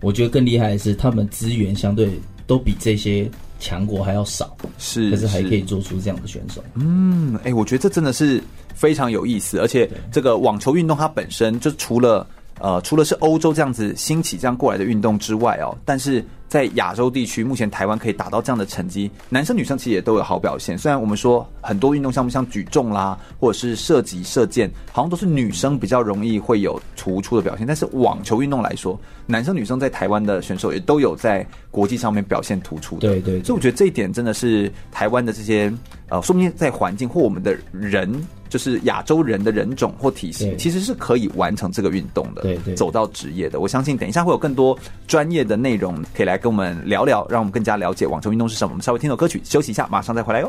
[0.00, 3.30] 我觉得更厉害的是，他们资源相对都比这些。
[3.58, 6.62] 强国还要少，是，可是还可以做出这样的选手。
[6.74, 8.42] 嗯，哎、欸，我觉得这真的是
[8.74, 12.26] 非常有意思，而且这个网球运动它本身就除了
[12.60, 16.24] 呃，除了是欧洲这样子兴起这样过来的运动之外哦，但是。
[16.46, 20.78] 在亚洲地区，目前台湾可以达到这样的成绩，男生女生其实也都有好表现。
[20.78, 27.66] 虽然我们说很多运动项目像举重啦，或者是射击、射箭，好像都是女生比较容易会有突出的表现。
[27.66, 33.08] 但是网球运动来说，男生女生在台湾的选手也都有在国际上面表现突出的。
[33.08, 35.72] 对，对对，所以我觉得这一点真的是台湾的这些
[36.08, 38.08] 呃，说不定在环境或我们的人。
[38.54, 43.58] 就是亚洲人的人种或体型，其实是可以完成这个运动的，对对，走到职业的。
[43.58, 48.70] 我相信等一下会有更多专业的内容可以来跟我们聊聊，让我们更加了解网球运动是什么。
[48.70, 50.48] 我们稍微听首歌曲休息一下，马上再回来哟。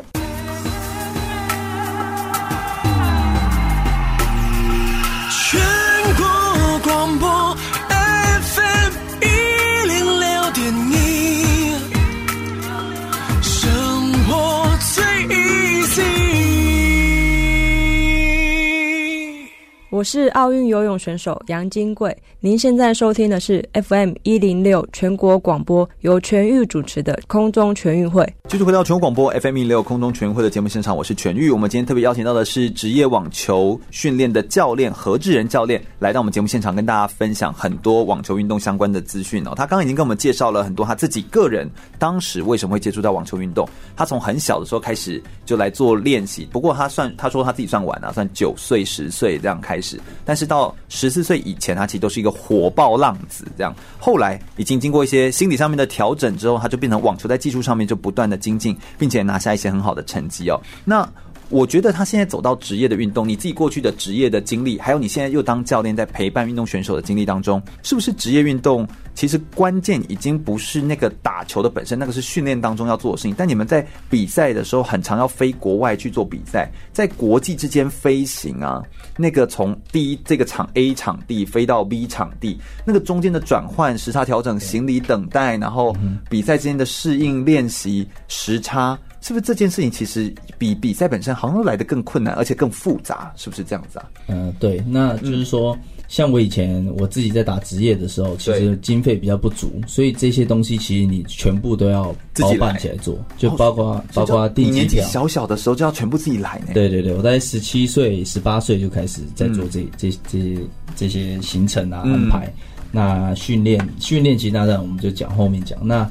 [19.96, 28.22] 我是奥运游泳选手杨金贵，您现在收听的是 FM 一零六全国广播，由全玉主持的空中全运会。
[28.46, 31.50] 继续回到全国广播 FM 一零六空中全运会的节目现场，我是全玉。
[31.50, 39.54] 我们今天特别邀请到的是职业网球训练的教练何志仁教练，来到我们节目现场跟大家分享很多网球运动相关的资讯哦。
[39.56, 41.66] 他刚刚已经跟我们介绍了很多他自己个人
[41.98, 43.66] 当时为什么会接触到网球运动。
[43.96, 49.85] 他从很小的时候开始就来做练习，不过他算他说他自己算晚啊，算九岁十岁这样开始。
[50.24, 53.44] 但是到十四岁以前，他其实都是一个火爆浪子。
[53.56, 60.58] 这样，后来已经经过一些心理上面的调整之后，他就变成网球在技术上面就不断的精进，并且拿下一些很好的成绩哦。
[60.84, 61.06] 那
[61.48, 73.34] 我觉得他现在走到职业的运动，你自己过去的职业的经历，还有你现在又当教练在陪伴运动选手的经历当中，是不是职业运动其实关键已经不是那个打球的本身，那个是训练当中要做的事情。
[73.38, 78.82] 但你们在比赛的时候，很常要飞国外去做比赛，在国际之间飞行啊，
[79.16, 85.96] 那个从第一这个场 A 场地飞到 B 场地，那个中间的转换、时差调整、行李等待，然后
[86.28, 88.98] 比赛之间的适应练习时差。
[89.26, 93.32] 是不是这件事情其实比比赛本身好像来的更困难，而且更复杂？
[93.34, 94.08] 是不是这样子啊？
[94.28, 104.70] 嗯，对，那就是说，像我以前我自己在打职业的时候，其实经费比较不足，所以这些东西其实你全部都要包办起来做，就包括、哦、包括订机票。
[104.70, 106.68] 你年纪小小的时候就要全部自己来呢？
[106.72, 110.56] 对对对，我在十七岁、十八岁就开始在做这、嗯、这这些
[110.94, 112.46] 这些行程啊安排。
[112.46, 112.52] 嗯、
[112.92, 116.08] 那训练训练其实当然我们就讲后面讲那。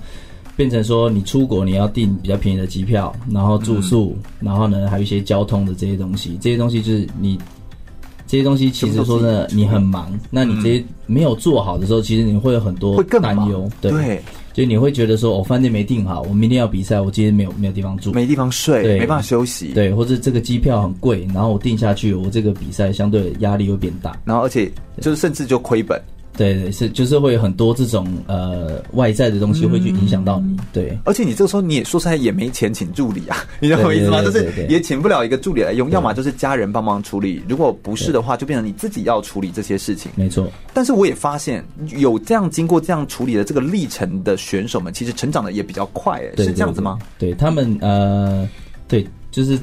[0.56, 7.38] 变成说，你出国你要订比较便宜的机票，然后住宿，嗯、然后呢，还有一些交通的这些东西，这些东西就是你
[8.28, 14.22] 这些东西其实说真的，你很忙，那你这些没有做好的时候，其实你会有很多担忧，对，对。
[14.54, 19.00] 就你会觉得说，我饭店没订好，我明天要比赛，我今天没有没有地方住，没地方睡，对。
[19.00, 26.02] 没办法休息，对，或者这个机票很贵，然后我订下去，我这个比赛相对压力会变大，然后而且就是甚至就亏本。
[26.38, 30.98] 对对是，就是会有很多这种呃外在的东西会去影响到你，嗯、对。
[31.06, 34.22] 而且你这个时候你也说实在也没钱请助理啊， 你懂我意思吗？
[34.24, 40.12] 就是也请不了一个助理来用，要么就是家人帮忙处理，如果不是的话，就变成你自己要处理这些事情。
[40.16, 40.50] 没错。
[40.74, 41.64] 但是我也发现
[41.98, 47.00] 有这样经过这样处理的这个历程的选手们，其实成长的也比较快，哎，是这样子吗？
[47.18, 48.48] 对他们呃，
[48.88, 49.58] 对，就是。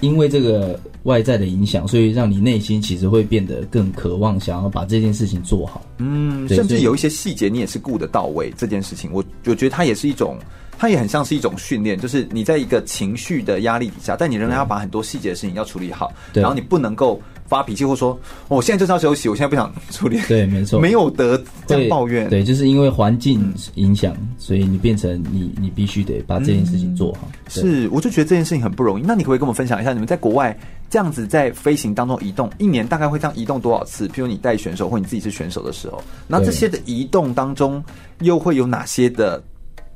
[0.00, 5.84] 因为这个外在的影响，所以让你内心其实会变得更渴望，想要把这件事情做好。
[5.98, 8.52] 嗯，甚至有一些细节你也是顾得到位。
[8.56, 10.38] 这件事情，我我觉得它也是一种，
[10.78, 17.20] 它也很像是一种训练，就是你在一个情绪的压力底下，但你仍然要把很多细节的事情要处理好，然后你不能够。
[17.48, 20.20] 发脾气，或说我现在就是要休息，我现在不想处理。
[20.28, 22.28] 对，没错，没有得这样抱怨。
[22.28, 27.26] 对，就是因为环境影响，所以你变成你，你必须得把这件事情做好。
[27.32, 29.02] 嗯、是，我就觉得这件事情很不容易。
[29.02, 30.54] 那你可不可以跟我们分享一下，你们在国外
[30.90, 34.06] 这样子在飞行当中移动，一年大概会这样移动多少次？
[34.08, 37.82] 譬如你带选手或你自己是选手的时候，那这些的移动当中
[38.20, 39.42] 又会有哪些的？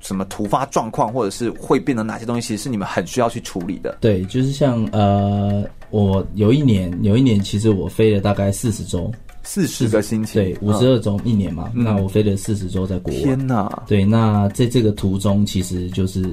[0.03, 3.97] 什么突发状况，或者是会变成哪些东西，其实是你们很需要去处理的。
[4.01, 9.11] 对，就是像呃，我有一年，有一年其实我飞了大概四十周，
[9.45, 11.71] 四十个星期，对，五十二周一年嘛。
[11.77, 13.21] 嗯、那我飞了四十周在国外。
[13.21, 13.83] 天哪！
[13.87, 16.25] 对，那在这个途中，其实就是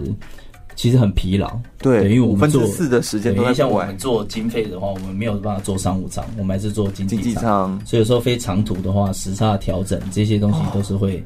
[0.76, 1.56] 其实很疲劳。
[1.78, 3.54] 对，对，因为我们做五分之四的时间都在。
[3.54, 7.80] 像我们做经费的话，我们没有办法做商务舱，我们还是做经济舱。
[7.86, 11.18] 所以有时候飞长途的话，时差调整这些东西都是会。
[11.18, 11.24] 哦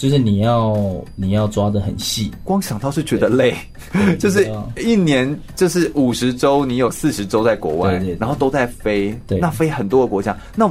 [0.00, 3.54] 就是你要你要抓的很细，光想到是觉得累，
[4.18, 10.66] 就是一年就是五十周，你有四十周在国外，然后都在飞，对，那飞很多个国家，那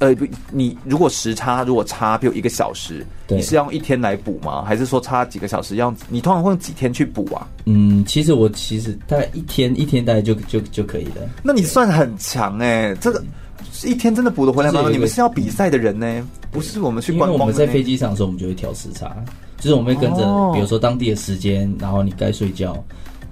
[0.00, 0.14] 呃，
[0.50, 4.62] 你如果时差如果差，比如一个小时，你是要用一天来补吗？
[4.66, 7.48] 还是说差几个小时要你通常会用几天去补啊？
[7.64, 11.22] 嗯，其实我其实大概一天一天大概就就就可以了。
[11.42, 13.24] 那你算很强哎、欸，这个。
[13.84, 14.88] 一天真的补得回来吗？
[14.90, 17.32] 你们是要比赛的人呢，不是我们去观光。
[17.32, 19.14] 因为我们在飞机上的时候，我们就会调时差，
[19.58, 22.82] 就是我们会跟着，比如说当地的时间，然后你该睡觉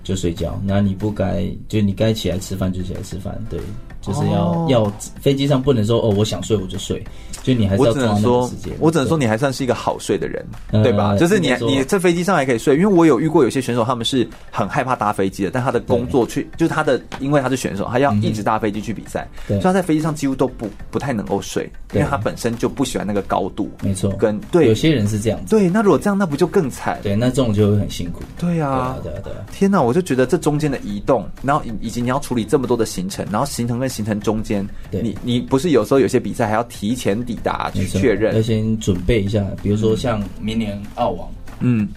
[0.04, 3.58] 就睡觉，那你不该就你该起来吃饭就起来吃饭，对。
[4.00, 7.00] 就是要、哦、要飞机上不能说哦，我想睡我就睡，
[7.42, 8.72] 就你还是要抓那个时间。
[8.78, 11.10] 我只能说你还算是一个好睡的人，对，对吧？
[11.10, 23.70] 呃、就是你你在飞机上还可以睡，因为我有遇过有些选手他们是很害怕搭飞机的，但他的工作去就是他的，因为他是选手，他要一直搭飞机去比赛，所以他在飞机上几乎都不不太能够睡，因为他本身就不喜欢那个高度。
[23.82, 25.50] 没错，跟对有些人是这样子。
[25.50, 26.98] 对，那如果这样，那不就更惨？
[27.02, 28.22] 对，那这种就会很辛苦。
[28.38, 29.38] 对啊，对啊，对啊。
[29.52, 34.66] 天哪，我就觉得这中间的移动，然后以及你要处理这么多的行程，然后行程跟行程中间。
[34.90, 41.28] 对你你不是有时候有些比赛还要提前抵达去确认，要先准备一下，比如说像明年澳网，
[41.60, 41.88] 嗯，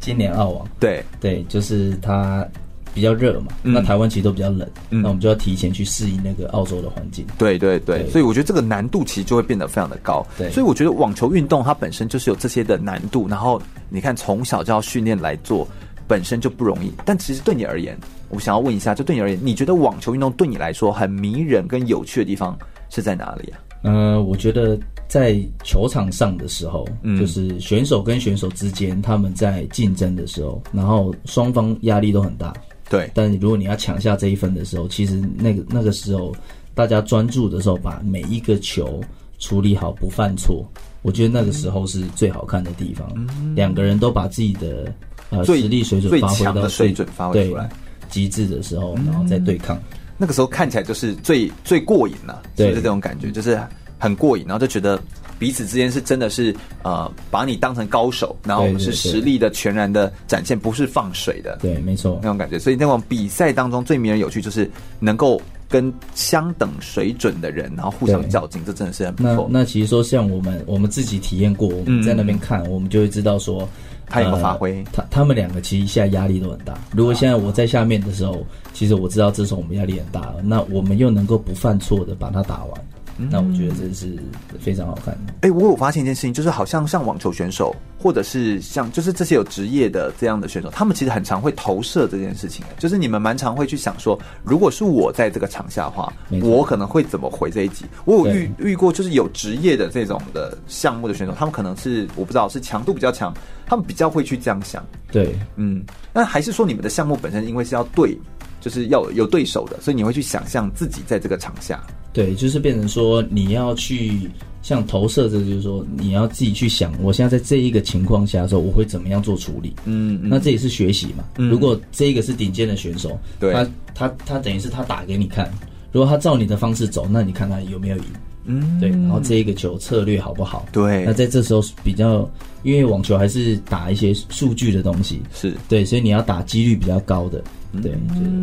[0.00, 2.46] 今年澳网，对对，就是它
[2.94, 7.24] 比较热嘛，嗯、那台湾其实都比较冷，嗯、那我们就要提前去适应那个澳洲的环境。
[7.38, 10.26] 对对对，对所以我觉得这个难度其实就会变得非常的高。
[10.36, 15.66] 对，所以我觉得网球运动它本身就是有这些的难度，然后你看从小就要训练来做，
[16.06, 16.92] 本身就不容易。
[17.04, 17.96] 但其实对你而言，
[18.28, 22.58] 我想要问一下，就对你而言，你觉得网球运动对你来说很迷人跟有趣的地方
[22.90, 23.56] 是在哪里啊？
[23.82, 32.54] 呃，我觉得在球场上的时候，嗯，就是选手跟选手之间他们在竞争的时候，然后双方压力都很大，
[32.88, 33.10] 对。
[33.12, 36.34] 但如果你要抢下这一分的时候，其实那个那个时候
[36.74, 39.00] 大家专注的时候，把每一个球
[39.38, 40.64] 处理好，不犯错，
[41.02, 43.10] 我觉得那个时候是最好看的地方。
[43.16, 44.92] 嗯，两个人都把自己的
[45.30, 47.68] 呃实力水准发挥到水准发挥出来。
[48.08, 49.82] 极致的时候，然后再对抗，嗯、
[50.22, 53.60] 那个时候看起来就是最最过瘾了，就，是这种感觉，就是
[53.98, 54.96] 很过瘾，然后就觉得
[55.36, 56.54] 彼此之间是真的是
[56.84, 62.56] 呃，把你当成高手，然后我们是实力的全然的展现，不是放水的，对，没错，那种感觉。
[62.56, 69.48] 所以那种比赛当中最迷人有趣，就是能够跟相等水准的人，然后互相较劲，这真的是很不错。
[69.50, 73.68] 那那其实说像我们我们自己体验过，我们在那边看，嗯、我们就会知道说。
[74.06, 74.84] 他有没有发挥？
[74.92, 76.78] 他他们两个其实现在压力都很大。
[76.94, 80.36] 如果现在我在下面的时候，其实我知道自从我们压力很大了。
[80.42, 82.80] 那我们又能够不犯错的把它打完。
[83.16, 84.18] 那我觉得真是
[84.60, 85.32] 非常好看的。
[85.42, 92.64] 哎、欸，我有发现一件事情，就是好像像网球选手，或者是像就是这些有职业的这样的选手，他们其实很常会投射这件事情。
[92.78, 97.84] 就是你们蛮常会去想说，如果是我在这个场下的话，我可能会怎么回这一集？
[98.04, 103.32] 我有遇遇过，就是有职业的这种的项目的选手，他们可能是我不知道是强度比较强，
[103.66, 104.84] 他们比较会去这样想。
[105.10, 108.18] 对，嗯，那还是说你们的项目本身因为是要对，
[108.62, 111.84] 就是要有对手的，所以你会去想象自己在这个场下。
[112.14, 114.30] 对，就是变成说你要去
[114.62, 119.74] 像投射着，就是说你要自己去想，我现在在这一个情况下的时候，我会怎么样做处理？
[119.84, 121.24] 嗯，嗯，那这也是学习嘛。
[121.38, 125.50] 嗯，如果这一个是顶尖的选手，对，他他他等于是他打给你看，
[125.90, 128.04] 如果他照你的方式走，那你看他有没有赢？
[128.44, 130.66] 嗯，对，然后这一个球策略好不好？
[130.72, 132.28] 对，那在这时候比较，
[132.62, 137.42] 因为网球还是打一些数据的东西，是对，所以你要打几率比较高的。
[137.80, 137.92] 对，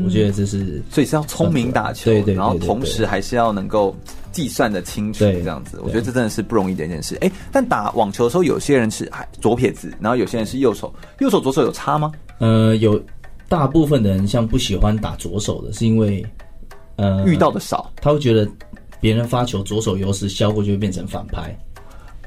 [0.04, 3.96] 我觉得这是，所以是要聪明打球，对对，然后同时还是要能够
[4.32, 7.16] 计算的清楚，这样子，我觉得这真的是不容易的一件事。
[7.22, 12.12] 哎，但打网球的时候，有些人是左撇子，然后有些人是右手，右手左手有差吗？
[12.40, 13.00] 呃，有，
[13.48, 16.26] 大部分的人像不喜欢打左手的，是因为
[16.96, 18.50] 呃遇到的少，他会觉得
[19.00, 21.56] 别人发球左手优势，效果就会变成反拍。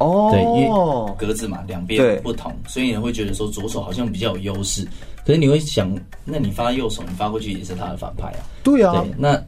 [0.02, 4.86] 哦，对，因为格子嘛，两边不同，所以你会觉得说左手好像比较有优势。
[5.24, 8.42] 可是你会想，那你发右手，你发过去也是他的反派啊？
[8.62, 8.92] 对啊。
[8.92, 9.40] 对，那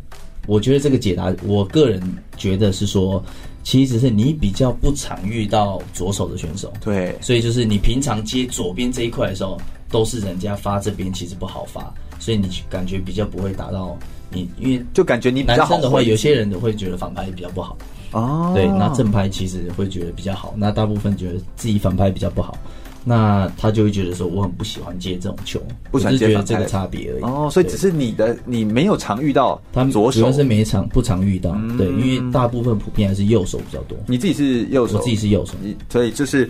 [0.46, 2.00] 我觉得这个解答，我个人
[2.36, 3.22] 觉得是说，
[3.64, 6.72] 其实是你比较不常遇到左手的选手。
[6.80, 7.16] 对。
[7.20, 9.58] 所以就是你平常接左边这一块的时候，
[9.90, 13.96] 都是人家发这边其实不好发，所以你感觉比较不会打到
[14.30, 15.58] 你，因为就感觉你比较好。
[15.58, 17.76] 男生的话，有些人都会觉得反派比较不好。
[18.14, 18.52] 哦。
[18.54, 22.56] 对，那正拍其实会觉得比较好，那大部分觉得自己反拍比较不好。
[23.06, 27.22] 那他就会觉得说，我很不喜欢接这种球，不喜欢接这个差别而已。
[27.22, 31.54] 哦，所以只是你的你没有常遇到他们左手，主要是每场不常遇到。
[31.76, 33.98] 对，因为大部分普遍还是右手比较多。
[34.06, 35.52] 你自己是右手，我自己是右手，
[35.90, 36.48] 所以就是，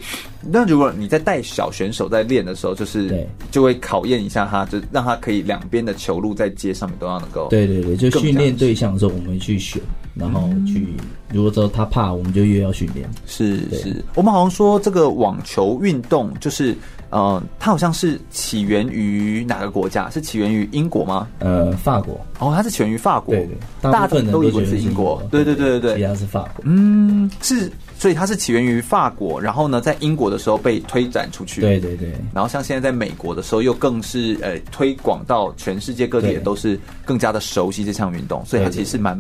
[0.49, 7.49] 那如果你在带小选手在练的时候，就是对，就会考验一下他，就让他可以两边的球路在接上面都要能够。
[7.49, 9.83] 对对对，就训练对象的时候，我们去选，
[10.15, 10.95] 然后去，
[11.31, 13.09] 如果说他怕，我们就越要训练。
[13.27, 16.75] 是是，我们好像说这个网球运动就是。
[17.11, 20.11] 呃，它好像是起源于哪个国家？
[20.11, 21.29] 是起源于英国吗？
[21.39, 22.15] 呃，法国。
[22.41, 23.33] 哦，它是起源于法国。
[23.37, 25.23] 对对，大部分人都以为是英国。
[25.31, 26.65] 对对对对对，其他是法国。
[26.65, 31.61] 嗯，是，所以它是起源于法国，然后呢，在英国的时候被推展出去。
[31.61, 32.13] 对对对。
[32.35, 39.17] 然后像现在在美国的时候，又更是呃推广到全世界各地，也都是更加的熟悉这项运动，所以它其实是蛮。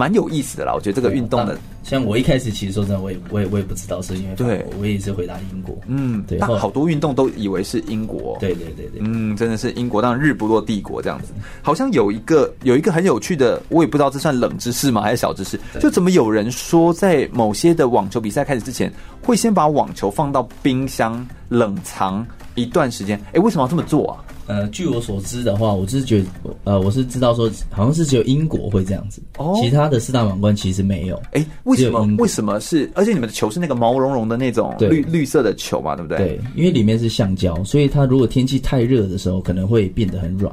[0.00, 0.72] 蛮有意思的啦。
[0.74, 11.34] 我觉得这个运动的，像我一开始其实说真的，我也我也我也不知道是因为对，我也是回答英国，嗯，对，但好多运动都以为是英国，对对对对，嗯，真的是英国，当然日不落帝国这样子。
[11.60, 15.60] 好像有一个有一个很有趣的，我也不知道这算冷知识吗，还是小知识？
[15.78, 18.90] 就怎么有人说，在某些的网球比赛开始之前，
[19.22, 23.18] 会先把网球放到冰箱冷藏一段时间？
[23.26, 24.24] 哎、欸，为什么要这么做啊？
[24.50, 26.26] 呃，据我所知的话，我是觉得，
[26.64, 31.16] 呃，我是知道说，好像是只有英国会这样子，哦，其他的四大满贯其实没有。
[31.32, 32.04] 哎、欸，为什么？
[32.18, 32.90] 为什么是？
[32.94, 36.18] 而且你们的球是那个毛茸茸的那种绿绿色的球嘛，对不对？
[36.18, 40.52] 对，因为里面是橡胶，所以它如果天气太热的时候，可能会变得很软。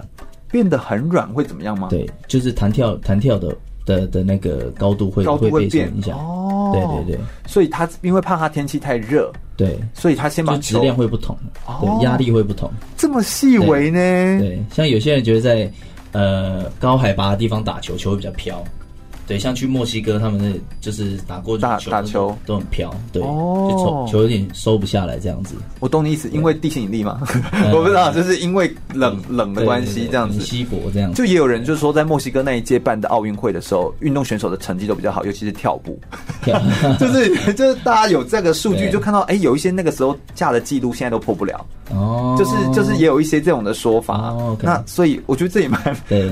[0.49, 1.87] 变得很软会怎么样吗？
[1.89, 3.53] 对，就是弹跳弹跳的
[3.85, 6.17] 的的那个高度会高度会变影响。
[6.17, 9.31] 哦，对对对，所以它因为怕它天气太热。
[9.57, 11.35] 对，所以他先把质量会不同，
[11.65, 13.99] 哦、对，压力会不同，这么细微呢？
[14.39, 15.69] 对，像有些人觉得在
[16.11, 18.63] 呃高海拔的地方打球，球会比较飘。
[19.27, 25.55] 对，像去墨西哥，他们那就是打过打打球都很飘，对，哦、就球球有点收不下来这样子。
[25.81, 27.21] 我懂你意思，因为地心引力嘛，
[27.73, 30.39] 我不知道，就是因为冷冷的关系这样子。
[30.39, 35.99] 稀薄这样子，就也有人就是说，在墨西哥那一届办的奥运会的时候，运动选手的成绩都比较好，尤其是跳步，
[36.97, 41.65] 就是就是大家有这个数据，就看到哎、欸，有一些那个时候架的记录现在都破不了。
[41.89, 44.29] 哦，就是就是也有一些这种的说法。
[44.31, 45.81] 哦 okay、那所以我觉得这也蛮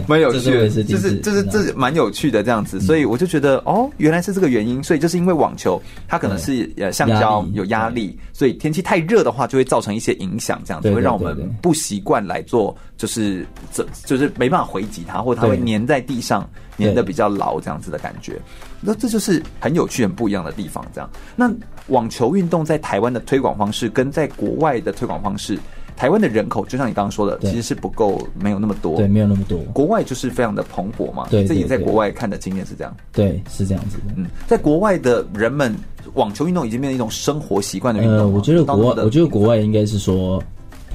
[0.08, 2.80] 蛮有趣的，就是就是这蛮有趣的这样子。
[2.86, 18.40] 所以我就觉得哦，原来是这个原因，所以就是因为网球它可能是呃橡胶有压力，所以天气太热的话就会造成一些影响，这样子会让我们不习惯来做，就是这就是没办法回击它，或者它会粘在地上粘的比较牢这样子的感觉。
[18.82, 20.86] 那这就是很有趣、很不一样的地方。
[20.94, 21.52] 这样，那
[21.88, 25.58] 网球运动在台湾的推广方式跟在国外的推广方式。
[25.96, 28.98] 台湾的人口就像你刚刚说的，其实是不够，没有那么多。
[28.98, 29.58] 对，没有那么多。
[29.74, 31.28] 国外就是非常的蓬勃嘛。
[31.30, 32.96] 对，这也在国外看的经验是这样。
[33.12, 34.14] 对，是这样子的。
[34.18, 35.74] 嗯，在国外的人们，
[36.14, 38.18] 网球运动已经变成一种生活习惯的运动。
[38.18, 40.44] 呃，我觉得国外，我觉得国外应该是说，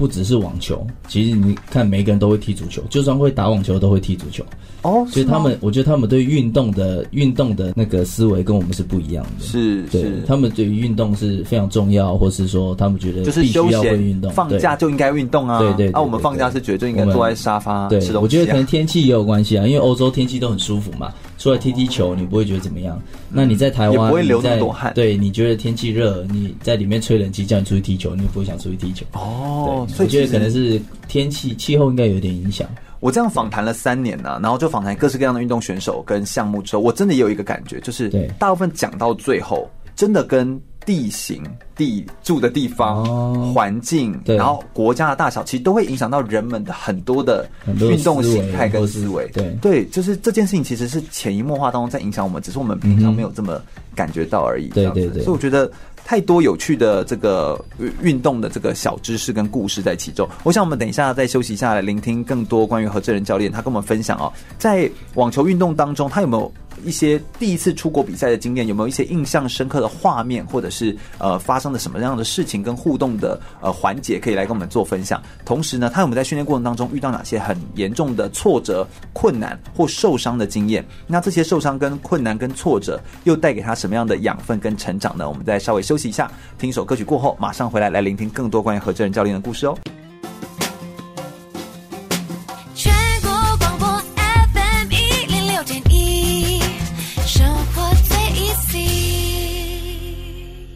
[0.01, 4.43] 不只是网球，其实你看每个人都会踢足球，就算会打网球都会踢足球。
[4.81, 9.45] 哦，所以他们，我觉得他们对运动的运动的那个思维跟我们是不一样的。
[9.45, 15.59] 是，对，他们对于运动是非常重要，或是说他们觉得就是休闲放假就应该运动啊。
[15.59, 18.17] 对对，那，我们放假是绝对应该坐在沙发吃东西。
[18.17, 23.01] 我觉得可能天气也有关系啊，因为欧洲天气都很舒服嘛，出来踢踢球你不会觉得怎么样。
[23.27, 24.93] 那你在台湾也不会流那么多汗。
[24.93, 29.03] 对，你觉得天气热，你在里面吹冷气，叫你出去踢球，你也不会想出去踢球。
[29.13, 32.69] 哦，所以我觉得可能是天气气候应该有点影响。
[32.99, 41.43] 我这样访谈了三年呢、啊，然后就访谈各式各样的运动选手跟项目之后，我真的也有一个感觉，就是大部分讲到最后，真的跟地形、
[41.75, 47.47] 地住的地方、环境，然后国家的大小，其实都会影响到人们的很多的
[47.79, 49.27] 运动形态跟思维。
[49.33, 53.61] 对对，就是这件事情其实是潜移默化当中在影响我们，只是我们平常没有这么
[53.95, 54.67] 感觉到而已。
[54.69, 55.71] 对对对，所以我觉得。
[56.03, 57.63] 太多有趣的这个
[58.01, 60.27] 运动的这个小知识跟故事在其中。
[60.43, 66.51] 我想我们等一下再休息一下来聆听更多关于何志仁教练他跟我们分享哦，在网球运动当中，他有没有
[66.85, 68.65] 一些第一次出国比赛的经验？
[68.67, 75.21] 有没有一些印象深刻的画面，或者是呃发生了什么样的事情跟互动的呃环节可以来跟我们做分享？
[75.45, 80.85] 同时呢，他有没有在训练过程当中遇到哪些很严重的挫折、困难或受伤的经验？
[81.07, 85.27] 那这些受伤跟困难跟挫折又带给他什么样的养分跟成长呢？
[85.27, 89.77] 我们再稍微休息一下，听一首歌曲过后，马上回来来聆听更多关于何志仁教练的故事哦。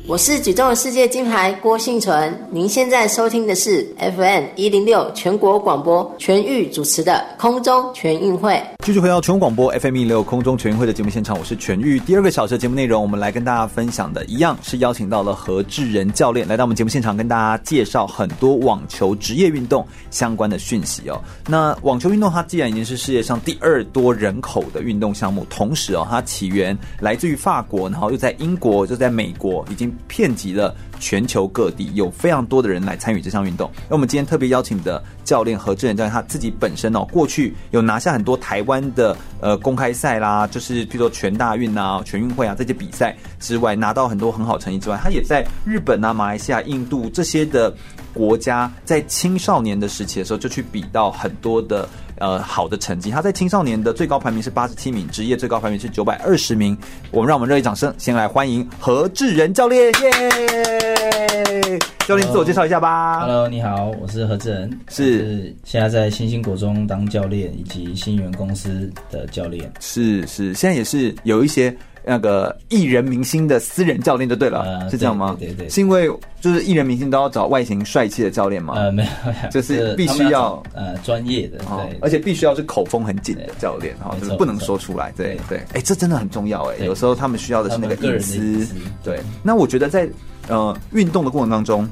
[0.07, 8.61] 我是举重世界金牌郭婞淳，您现在收听的是 FM 一零六全国广播全域主持的空中全运会。
[8.83, 11.99] 继续回到全国广播 FM 一零六空中全运会的节目现场，我是全域。
[12.01, 21.19] 第二个小时的节目内容，我们来跟大家分享的一样是邀请到了何志仁教练来到我们节目现场，跟大家介绍很多网球职业运动相关的讯息哦。
[21.47, 29.91] 那网球运动它既然已经是世界上第二多人口的运动项目，同时哦，它起源来自于法国，然后又在英国，就在美国已经。
[30.07, 33.69] 遍及了全球各地，有非常多的人来参与这项运动。
[33.89, 47.73] 那我们今天特别邀请的教练何志仁教练，他自己本身哦，过去有拿下很多台湾的呃公开赛啦，就是譬如说全大运啊、全运会啊这些比赛之外，拿到很多很好成绩之外，他也在日本啊、马来西亚、印度这些的
[48.13, 51.87] 国家在青少年的时期的时候就去比到很多的
[52.17, 53.11] 呃好的成绩。
[53.11, 56.77] 他在青少年的最高排名是八十七名，职业最高排名是九百二十名。
[57.11, 61.79] 我们让我们热烈掌声，先来欢迎何志仁教练，耶！
[62.07, 63.21] 教练自我介绍一下吧。
[63.21, 69.71] Hello，你好，我是何志仁，是，是现在在新兴国中当教练以及新源公司的教练。
[69.79, 71.75] 是是，现在也是有一些
[72.07, 75.35] 那个艺人明星的私人教练就对了，呃、是这样吗？
[75.39, 78.75] 对对，对对，是因为就是艺人明星都要找外形帅气的教练吗？
[78.75, 85.11] 呃，没有，就是必须要呃专业的，对，而且必须要是口风很紧的教练哈，就是不能说出来。
[85.17, 88.67] 对对，哎、欸，这真的很重要哎，有时候他们需要的是那个隐私。
[89.03, 90.07] 对，那我觉得在
[90.47, 91.87] 呃运动的过程当中。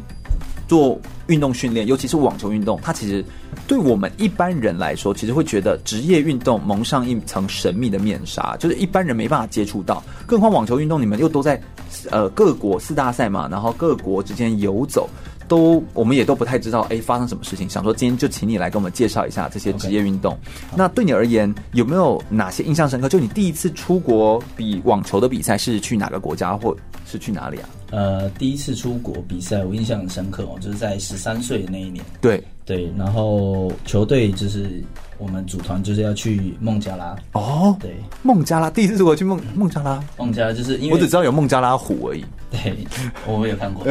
[0.67, 3.23] 做运动训练，尤其是网球运动，它其实
[3.67, 10.03] 对我们一般人来说，其实会觉得职业运动蒙上一层神秘的面纱，就是一般人没办法接触到。
[10.25, 11.61] 更何况网球运动，你们又都在
[12.09, 15.09] 呃各国四大赛嘛，然后各国之间游走，
[15.47, 17.69] 都我们也都不太知道，哎，发生什么事情。
[17.69, 20.33] 想说今天就请你来给我们介绍一下这些职业运动。
[20.33, 20.75] Okay.
[20.77, 23.07] 那对你而言，有没有哪些印象深刻？
[23.07, 27.69] 就你第一次出国比网球的比赛是去哪个国家，或是去哪里啊？
[27.93, 32.03] 呃，第一次出国比赛，我印象很深刻哦，就是在十三岁的那一年。
[32.19, 34.81] 对对，然后球队就是
[35.17, 37.15] 我们组团就是要去孟加拉。
[37.33, 40.01] 哦，对，孟加拉第一次如果去孟孟加拉。
[40.17, 42.23] 孟加拉就是因为我只知道有孟加拉虎而已。
[42.51, 42.77] 对，
[43.25, 43.83] 我没有看过。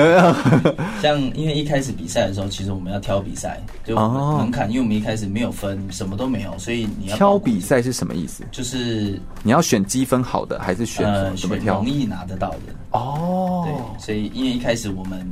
[1.03, 8.45] 像因为一开始比赛的时候，其实我们要挑比赛，就门槛，因为我们一开始没有分，什么都没有，所以你要挑比赛是什么意思？
[8.53, 11.05] 就是你要选积分好的，还是选
[11.37, 11.75] 什么挑？
[11.79, 12.59] 容易拿得到的。
[12.93, 14.01] 哦，对。
[14.01, 15.29] 所以，因为一开始我们，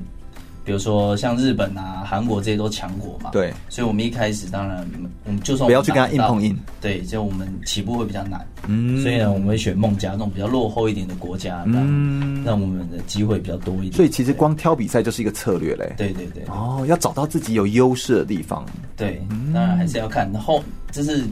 [0.64, 4.86] 比如说像日本啊、韩国这些都强国嘛，对，所以我们一开始当然，
[5.24, 13.92] 我们就算不要去跟他硬碰硬，对，就我们起步会比较难，嗯，所以呢，我们会选孟加那种比较落后一点的国家，嗯，让我们的机会比较多一点。
[13.92, 18.64] 所以其实光挑比赛就是一个策略嘞，对对对，哦，要找到自己有优势的地方，
[18.96, 19.20] 对，
[19.52, 20.32] 当然还是要看。
[20.34, 21.24] 后，就是。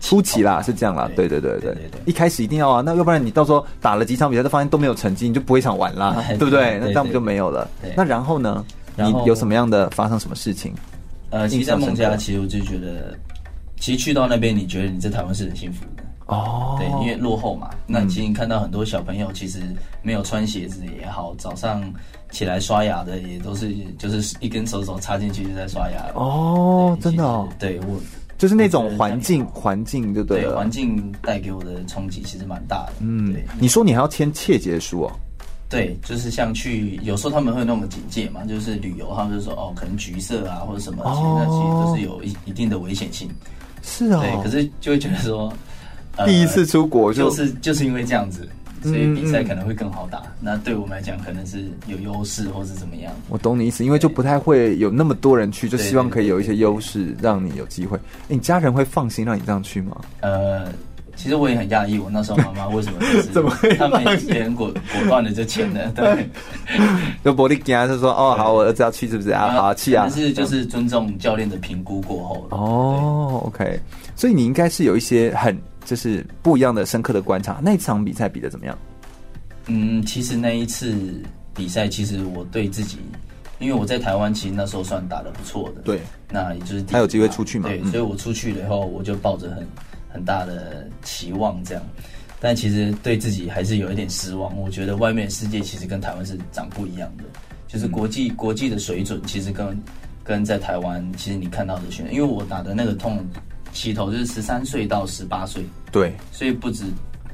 [0.00, 1.76] 初期啦，是这样啦，对对对对，
[2.06, 6.78] 一开始一定要啊，那要不然你到时候打了几场比赛，都发现都没有成绩，你就不会想玩啦，对不对？
[6.80, 7.68] 那这样不就没有了？
[7.96, 8.64] 那然后呢？
[8.96, 10.74] 你有什么样的发生什么事情？
[11.30, 13.16] 呃，其实在孟加拉，其实我就觉得，
[13.78, 17.70] 其实去到那边，你觉得你在台湾是很幸福的哦，对，因为落后嘛。
[17.86, 19.60] 那其实你看到很多小朋友，其实
[20.02, 21.82] 没有穿鞋子也好，早上
[22.30, 27.98] 起来刷牙的也都是，就是一根手手插进去就在刷牙哦，真的哦，对我。
[28.40, 30.44] 就是那种环境，环境对不对？
[30.44, 32.92] 对，环境带给我的冲击其实蛮大的。
[33.00, 35.12] 嗯，你说你还要签切结书哦？
[35.68, 43.28] 对，就是像去，有时候他们会那么警戒嘛，就是旅游，他们就说哦，可能橘色啊或者什么，其实那其实都是有一一定的危险性。
[43.82, 45.52] 是啊，对，可是就会觉得说，
[46.24, 48.48] 第一次出国就是就是因为这样子。
[48.82, 53.12] 所以比赛可能会更好打，嗯嗯，那对我们来讲可能是有优势，或是怎么样。
[53.28, 57.98] 我懂你意思，因为就不太会有那么多人去，就希望可以有一些优势，让你有机会。
[58.26, 60.00] 你家人会放心让你这样去吗？
[60.20, 60.72] 呃，
[61.14, 66.26] 其实我也很讶异，我那时候妈妈为什么就是 怎么会他们也很果果断的就签了，对。
[67.22, 69.50] 就玻璃家就说哦好，我儿子要去是不是啊？
[69.52, 70.06] 好去啊。
[70.08, 73.78] 但是就是尊重教练的评估过后哦，OK。
[74.16, 75.54] 所以你应该是有一些很。
[75.84, 77.60] 就是不一样的深刻的观察。
[77.62, 78.78] 那一场比赛比的怎么样？
[79.66, 81.22] 嗯，其实那一次
[81.54, 82.98] 比赛，其实我对自己，
[83.58, 85.82] 因为我在台湾，其实那时候算打的不错的。
[85.82, 86.00] 对，
[86.30, 87.68] 那也就是还有机会出去嘛？
[87.68, 89.66] 对，所以我出去了以后，我就抱着很
[90.08, 91.84] 很大的期望这样。
[92.40, 94.56] 但其实对自己还是有一点失望。
[94.56, 97.24] 我觉得外面的世界其实跟台湾是长不一样的，
[97.68, 99.78] 就是国际、嗯、国际的水准其实跟
[100.24, 103.24] 跟在台湾，其实你看到的选，因为我打的那个痛。
[103.72, 106.84] 起头就是十三岁到十八岁，对，所以不止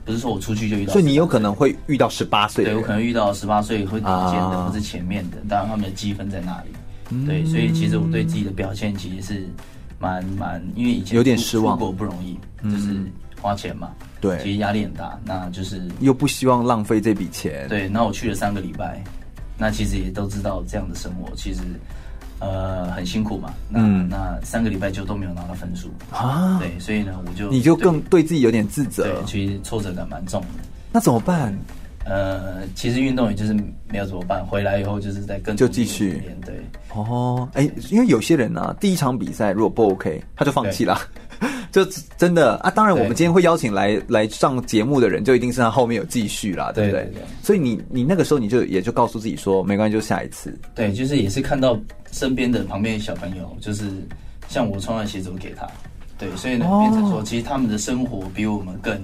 [0.05, 9.49] 不是说我出去就遇到，所以你有可能会遇到十八岁，对，我可能遇到十八岁会顶尖的，不是前面的，当然他们的积分在那里，对，所以其实我对自己的表现其实是
[9.99, 12.39] 蛮蛮，因为以前有点失望，出国不容易，
[12.71, 12.95] 就是
[13.41, 19.03] 花钱嘛，对，其实压力很大，那就是又不希望浪费这笔钱，对，那我去了三个礼拜，
[19.59, 21.61] 那其实也都知道这样的生活其实。
[22.39, 30.49] 呃，很辛苦嘛，那、嗯、那三个礼拜就都没有拿到分数啊，对，所以呢，我就你就更对自己有点自责，对，其实挫折感蛮重的。
[30.93, 31.57] 那怎么办？
[32.05, 33.53] 呃，其实运动也就是
[33.89, 36.55] 没有怎么办，回来以后就是在更就继续对。
[36.95, 40.97] 哦，哎、欸，因为有些人呢、啊，第一场比赛如果不 OK，他就放弃了。
[41.73, 41.85] 就
[42.17, 47.13] 真的啊，当然我们今天会邀请来来上节目的人，就一定是他后面有继续啦，对不对？
[47.43, 50.59] 所以你你那个时候你就也就告诉自己说，没关系，就下一次。
[50.75, 51.79] 对，就是也是看到
[52.13, 53.91] 身边的旁边的小朋友，就是
[54.49, 55.67] 像我穿的鞋子我给他，
[56.19, 58.99] 对，所以呢变成说，其实他们的生活比我们更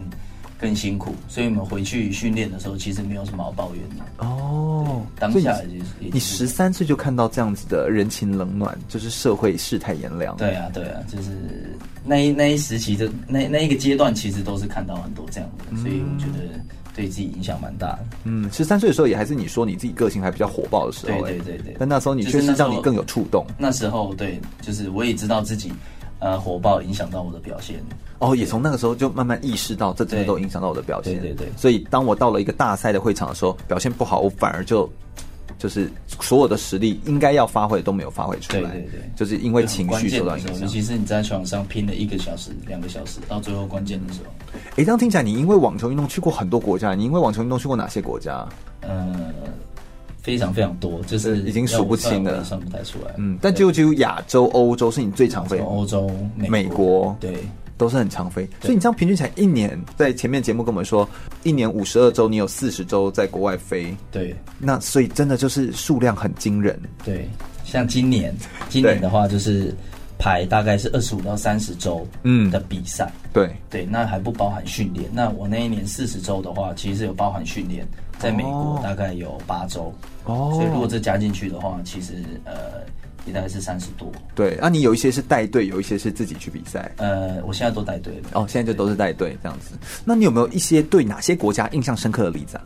[0.59, 4.05] 更辛苦，所以我们回去训练的时候，其实没有什么好抱怨的。
[4.25, 4.42] 哦，
[5.03, 5.61] 哦，当下
[5.99, 10.37] 你十三岁就看到这样子的人情冷暖，就是社会世态炎凉。
[10.37, 11.31] 对啊，对啊，就是
[12.05, 16.59] 那一那一时期的那那一个阶段，其实都是看到很多这样的，嗯、所以我觉得
[16.95, 18.05] 对自己影响蛮大的。
[18.25, 21.77] 嗯，十三岁的时候也还是你说你自己个性还比较火爆的时候，对对对对。
[21.79, 23.47] 但那时候你确实让你更有触动。
[23.59, 25.73] 那时候对，就是我也知道自己
[26.23, 27.77] 呃火爆影响到我的表现。
[28.21, 31.15] 哦，也从那个时候就慢慢意识到，这真的都影响到我的表现。
[31.15, 31.53] 对对对，对。
[31.57, 34.89] 所以当我到了一个大赛的会场的时候，表现不好，我反而就
[35.59, 38.71] 就是所有的实力应该要发挥都没有发挥出来。
[38.71, 39.11] 对对对。
[39.17, 40.61] 就是因为情绪受到影响。
[40.61, 44.31] 尤其是你在场场上拼了一个小时、两个小时，到最后关键的时候。
[44.77, 48.47] 哎，这样听起来，你因为网球运动去过很多国家，你因为网球运动去过哪些国家？
[48.83, 49.33] 呃，
[50.23, 53.13] 非常非常多，就是已经数不清了，算不太出来。
[53.19, 55.59] 嗯，但就只有亚洲、欧洲是你最常飞。
[55.59, 57.37] 欧洲、美美国，对。
[57.79, 61.09] 都是很常飞，所以你这样平均起来一年，在前面节目跟我们说，
[61.43, 63.93] 一年五十二周，你有四十周在国外飞。
[64.13, 66.79] 对，那所以真的就是数量很惊人。
[67.05, 67.29] 对，
[67.65, 68.33] 像今年，
[68.69, 69.75] 今年的话就是
[70.17, 73.11] 排大概是二十五到三十周嗯的比赛。
[73.33, 75.11] 对对，那还不包含训练。
[75.13, 77.85] 那我那一年四十周的话，其实是有包含训练，
[78.23, 79.93] 在美国大概有八周。
[80.25, 82.15] 哦，所以如果这加进去的话，其实
[82.45, 82.83] 呃。
[83.25, 84.11] 也大概是三十多。
[84.35, 86.91] 对，那、啊、你有一些是带队，有一些是自己去比赛。
[86.97, 88.31] 呃，我现在都带队了。
[88.33, 89.79] 哦，现在就都是带队这样子。
[90.05, 92.65] 那你有没有一些对哪些国家印象深刻的例子啊？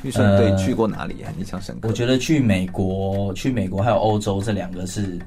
[0.00, 1.88] 去说对，去过哪里很印象深刻？
[1.88, 5.18] 我觉得去美国、去美国还有欧洲这两个是，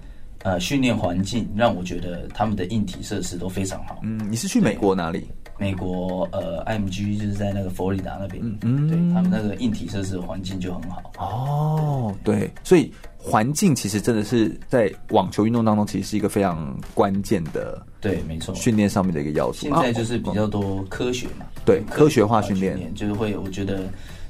[0.41, 3.99] 呃，训练环境让我觉得他们的硬体设施都非常好。
[4.01, 5.29] 嗯，你是去美国哪里？
[5.57, 8.41] 美国呃，IMG 就是在那个佛罗里达那边。
[8.61, 11.11] 嗯，对他们那个硬体设施的环境就很好。
[11.17, 12.91] 哦，对，所以。
[13.27, 19.61] 环境其实真的是在网球运动当中，其实是一个非常关键的，对，没错，训练上面的一个要素。
[19.61, 23.79] 现在就是比较多科学嘛，对，科学化训练，就是会，我觉得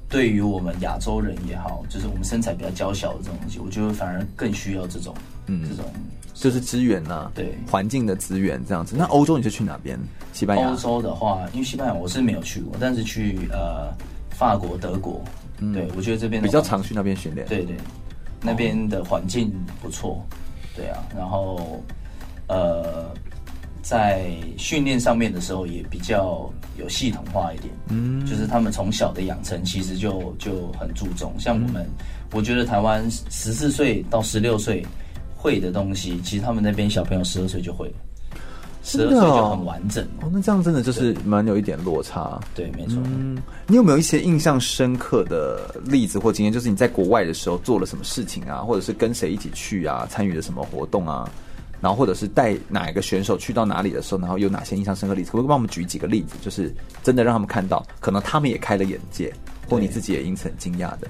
[0.08, 5.14] 对于我们亚洲人也好，就是我们身材比较娇小的这种东西，我觉得反而更需要这种，
[5.48, 5.84] 嗯，这种
[6.36, 8.96] 就是资源呐，对，环境的资源这样子。
[8.96, 9.98] 那欧洲你是去哪边？
[10.34, 10.70] 西班牙？
[10.70, 13.92] 欧洲的话，因为西班牙我是没有去过，但是去呃
[14.30, 15.24] 法国、德国，
[15.74, 17.76] 对，我觉得这边比较常去那边训练，对对。
[18.42, 20.24] 那边的环境不错，
[20.76, 21.82] 对啊，然后
[22.48, 23.10] 呃，
[23.82, 34.86] 在训练上面的时候也比较有系统化一点，嗯，就是他们从小的养成其实就就很注重，像我们，嗯、我觉得台湾十四岁到十六岁
[35.46, 37.93] 会的东西，其实他们那边小朋友十二岁就会了。
[38.84, 42.39] 十二岁就很完整哦，那这样真的就是蛮有一点落差。
[42.56, 42.98] 对，没错。
[43.06, 43.38] 嗯，
[43.68, 46.52] 你有没有一些印象深刻的例子或经验？
[46.52, 51.30] 就是你在国外的时候做了什么事情啊，或者是跟谁一起去啊，参与了什么活动啊？
[51.82, 55.32] 然后或者是带哪一个选手去到哪里的时候，然后有哪些印象深刻例子？
[55.32, 56.36] 可不可以帮我们举几个例子？
[56.41, 56.74] 就是
[57.04, 59.32] 真的让他们看到，可能他们也开了眼界，
[59.70, 61.08] 或你自己也因此很惊讶的。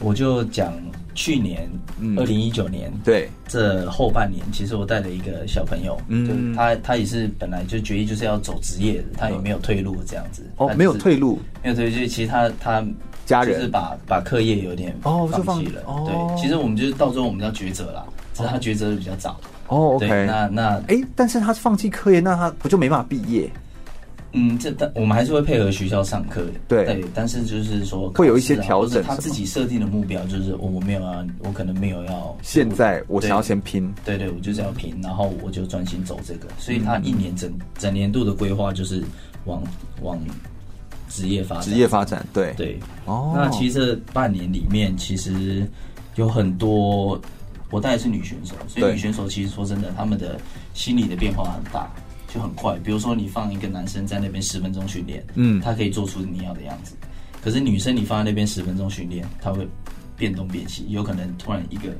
[0.00, 0.72] 我就讲
[1.14, 1.68] 去年，
[2.16, 10.42] 二零一九年，对，这后半年，其实我带了一个小朋友，嗯，他他也是本来就决议就是要走职业的，他也没有退路这样子。
[10.56, 12.84] 哦，没有退路，没有退路，就其实他他
[13.24, 15.82] 家人就是把把课业有点哦放弃了。
[16.04, 19.40] 对，其实我们就是到时候我们要抉择啦，只是他抉择的比较早。
[19.68, 23.48] 哦，OK，那那哎，但是他放弃课业，那他不就没办法毕业？
[24.36, 29.00] 嗯，这但我们还是会配合学校上课，对对，但是就是说会有一些调整。
[29.02, 32.36] 他自己设定的目标就是我我没有啊，我可能没有要。
[32.42, 36.48] 现在我想要先拼，对对，我就是要拼，然后我就专心走这个。
[36.58, 39.04] 所以他一年整整年度的规划就是
[39.44, 39.62] 往
[40.02, 40.18] 往
[41.08, 42.78] 职业发展，职业发展，对对。
[43.04, 45.64] 哦，那其实这半年里面其实
[46.16, 47.20] 有很多，
[47.70, 50.40] 我带的是女选手，所以女选手其实说真的，她们的
[50.72, 51.88] 心理的变化很大。
[52.34, 56.96] 就很快，比如说你放一个男生在那边十分钟训练，嗯，他可以做出你要的样子。
[57.40, 59.64] 可是女生你放在那边十分钟训练，他会
[60.16, 61.94] 变东变西，有可能突然一个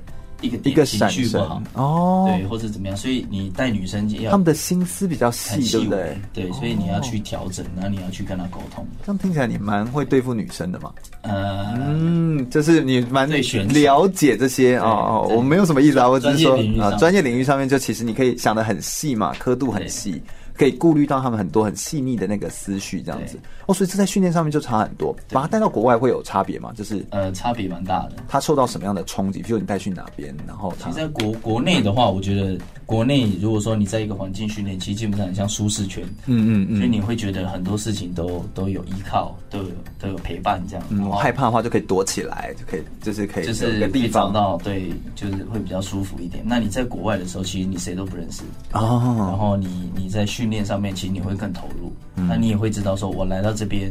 [0.45, 2.97] 一个点情绪不好哦，对，或者怎么样。
[2.97, 6.17] 所以你带女生要他们的心思比较细，对不对？
[6.33, 8.87] 对，所以你要去调整，然后你要去跟他沟通。
[9.05, 10.93] 这样听起来你蛮会对付女生的嘛？
[11.23, 20.21] 呃，嗯，就是你蛮了解这些哦哦，我没有什么意思啊，我只是说啊，专业领域上面就其实你可以想的很细嘛，刻度很细。
[20.57, 23.37] 可以顾虑到他们很多很细腻的那个思绪，这样子
[23.67, 25.15] 哦，所以这在训练上面就差很多。
[25.31, 26.73] 把他带到国外会有差别吗？
[26.77, 28.13] 就是呃，差别蛮大的。
[28.29, 29.43] 他受到什么样的冲击？
[29.43, 32.57] 比如你带去哪边，然后其实在国国内的话，我觉得
[32.87, 36.05] 国内如果说你在一个环境训练，其实基本上很像舒适圈。
[36.27, 40.87] 嗯嗯嗯，所以你会觉得很多事情都都有依靠，都有都有陪伴这样。
[40.91, 46.45] 嗯，害怕的话就可以躲起来，就可以就是可以就是个地方到对，就是会比较舒服一点。
[46.47, 48.43] 那你在国外的时候，其实你谁都不认识
[48.73, 50.45] 哦，然后你你在训。
[50.45, 53.91] 训练上面其实你会更投入，那你也会知道说，我来到这边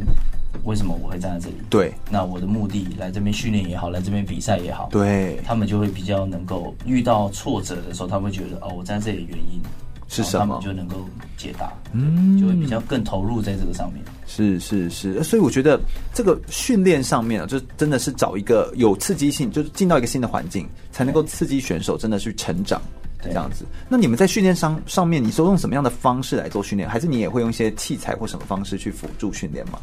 [0.62, 1.56] 为什么我会站在这里？
[1.68, 9.60] 对，那我的目的来这边训练也好，来这边比赛也好，对，他们就会比较能够遇到挫折的时候，他们会觉得哦，我站在这里原因
[10.08, 11.04] 是什么，他们就能够
[11.36, 14.02] 解答，嗯，就会比较更投入在这个上面。
[14.26, 15.78] 是是是，所以我觉得
[16.12, 22.80] 这个训练上面啊，就真的是找一个有刺激性，就是进到一个新的环境，才能够刺激选手真的去成长。
[23.28, 26.88] 这样子，那你们在训练上上面，你是用什么样的方式来做训练？
[26.88, 29.78] 还是你也会用一些器材或什么方式去辅助训练吗？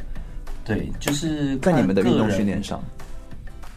[0.63, 2.81] 对，就是在你们的运动训练上。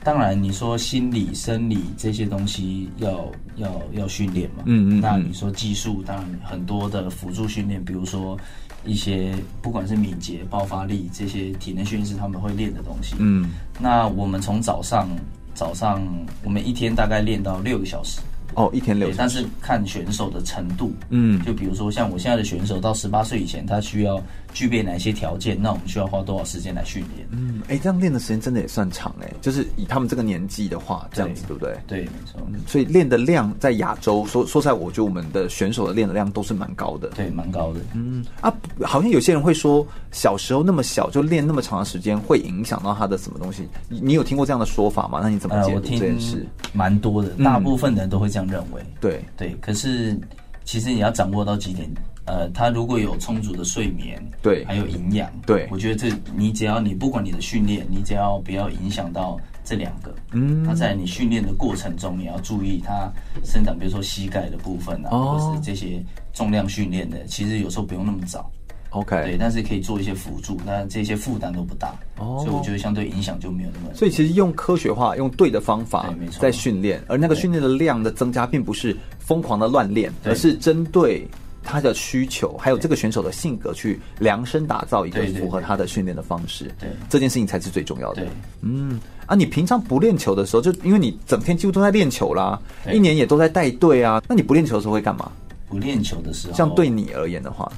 [0.03, 4.65] 当然，你说心理、生理这些东西要要要训练嘛。
[4.67, 5.01] 嗯，嗯嗯。
[5.01, 8.39] 那你说技术，当然很多的辅助训练，比如说
[8.85, 13.17] 一些不管是敏捷、爆发力这些体能训练是他们会练的东西。
[13.19, 13.53] 嗯。
[13.81, 15.09] 那我们从早上
[15.55, 16.07] 早上，
[16.43, 18.21] 我们一天大概练到六个小时。
[18.55, 24.23] 哦，一天六小时，但是看选手的程度，嗯，就比如说像我现在的选手，到十八岁以前，他需要
[24.55, 25.61] 具备哪些条件？
[25.61, 27.29] 那我们需要花多少时间来训练？
[27.33, 31.77] 嗯，哎、欸，这样练的时间真的也算长哎、欸，就是以他们这个年纪的话，这样子对，不对？
[31.87, 32.61] 对，没错、嗯。
[32.67, 37.81] 所以练的量在亚洲说说实在，我觉得我们的选手的练的量都是蛮高的，对，蛮高的。
[37.93, 43.69] 嗯啊，好像有些人会说，小时候那么小就练那么长的时间，会影响到他的什么东西？
[43.89, 45.19] 你你有听过这样的说法吗？
[45.21, 46.47] 那你怎么解读这件事？
[46.73, 48.81] 蛮多的，大部分人都会这样认为。
[48.81, 49.25] 嗯、对。
[49.37, 50.17] 对，可是
[50.65, 51.91] 其实你要掌握到几点，
[52.27, 63.13] 呃，他如果有充足的睡眠，对，还有营养，对，我觉得这你只要你不管你的训练，你只要不要影响到这两个，嗯，他在你训练的过程中，你要注意他
[63.45, 66.03] 生长，比如说膝盖的部分啊，哦、或是这些
[66.33, 68.51] 重量训练的，其实有时候不用那么早。
[68.91, 73.93] OK，对，但是可以做一些辅助，那这些负担都不大，哦，所以我觉得相对影响就没有那么。
[73.93, 81.27] 所以其实用科学化、用对的方法在训练，而那个训练的量的增加，并不是疯狂的乱练，而是针对
[81.65, 86.71] 他的需求，还有这个选手的性格去量身打造一个符合他的训练的方式。
[86.79, 88.23] 对，这件事情才是最重要的。
[88.23, 92.61] 对，嗯，啊，你平常不练球的时候，就因为你整天几乎都在练球啦，
[92.93, 95.33] 一年也都在带队啊，那你不练球的时候会干嘛？
[95.69, 97.71] 不练球的时候，像对你而言的话。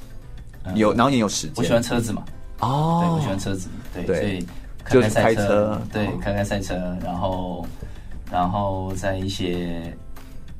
[0.75, 1.53] 有，然后也有时间。
[1.55, 2.25] 我喜欢车子嘛，
[2.59, 4.45] 哦，对，我喜欢车子，对，对所以
[4.91, 7.65] 就是开车，对，开开赛车，然后，
[8.29, 9.81] 然后在一些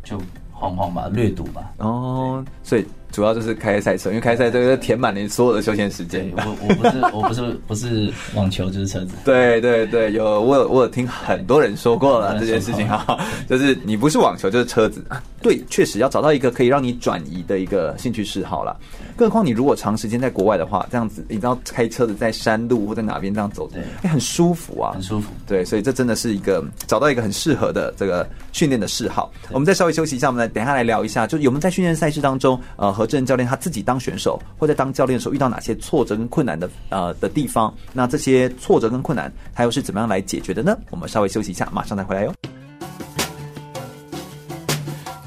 [0.04, 0.18] 就
[0.52, 2.86] 晃晃吧，略赌吧，哦，所以。
[3.18, 6.32] 主要就是开赛车，因为开赛车就填满你所有的休闲时间。
[6.36, 9.16] 我我不是我不是不是网球就是车子。
[9.26, 15.20] 对对对，有我有我有听很多人说过了这件事情哈， 就是你不是网球就是车子啊。
[15.42, 18.78] 对，确实要找到一个可以让你转移的一个兴趣嗜好了。
[19.16, 25.32] 更何况你如果长时间在国外的话，这样子你知道开车子在山路或在哪边这样走，对，哎，很舒服啊，很舒服。
[25.48, 29.32] 对，所以这真的是一个找到一个很适合的这个训练的嗜好。
[29.52, 37.74] 我们再稍微休息一下，我们来等一下来聊一下，就有没有在训练赛事当中，呃，和正教练他自己当选手或在当教练的时候遇到哪些挫折跟困难的呃的地方？
[37.94, 40.78] 那这些挫折跟困难，他又是怎么样来解决的呢？
[40.90, 42.34] 我们稍微休息一下，马上再回来哟。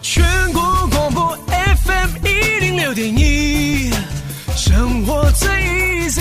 [0.02, 0.22] 全
[0.52, 3.90] 国广播 FM 一零六点一，
[4.56, 5.48] 生活最
[6.08, 6.20] easy，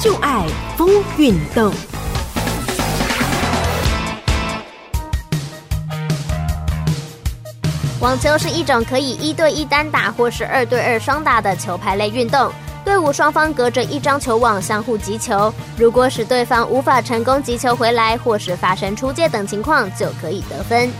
[0.00, 0.88] 就爱风
[1.18, 1.72] 运动。
[8.04, 12.52] 网球是一种可以一对一单打或是二对二双打的球拍类运动，
[12.84, 20.90] 队伍双方隔着一张球网相互击球，如果使对方无法成功击球回来，或是发生出界等情况，就可以得分。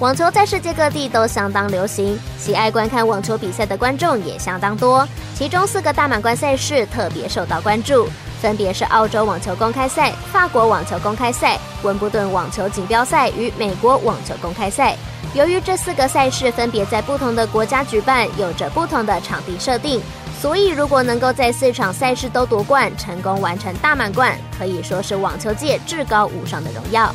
[0.00, 5.08] 网球在世界各地都相当流行，喜爱观看网球比赛的观众也相当多。
[5.34, 8.06] 其中四个大满贯赛事特别受到关注，
[8.42, 14.94] 分别是澳洲网球公开赛、法国网球公开赛、温布顿网球锦标赛与美国网球公开赛。
[15.32, 20.00] 由于这四个赛事分别在不同的国家举办，有着不同的场地设定，
[20.40, 27.14] 所以如果能够在四场赛事都夺冠，成功完成大满贯，可以说是网球界至高无上的荣耀。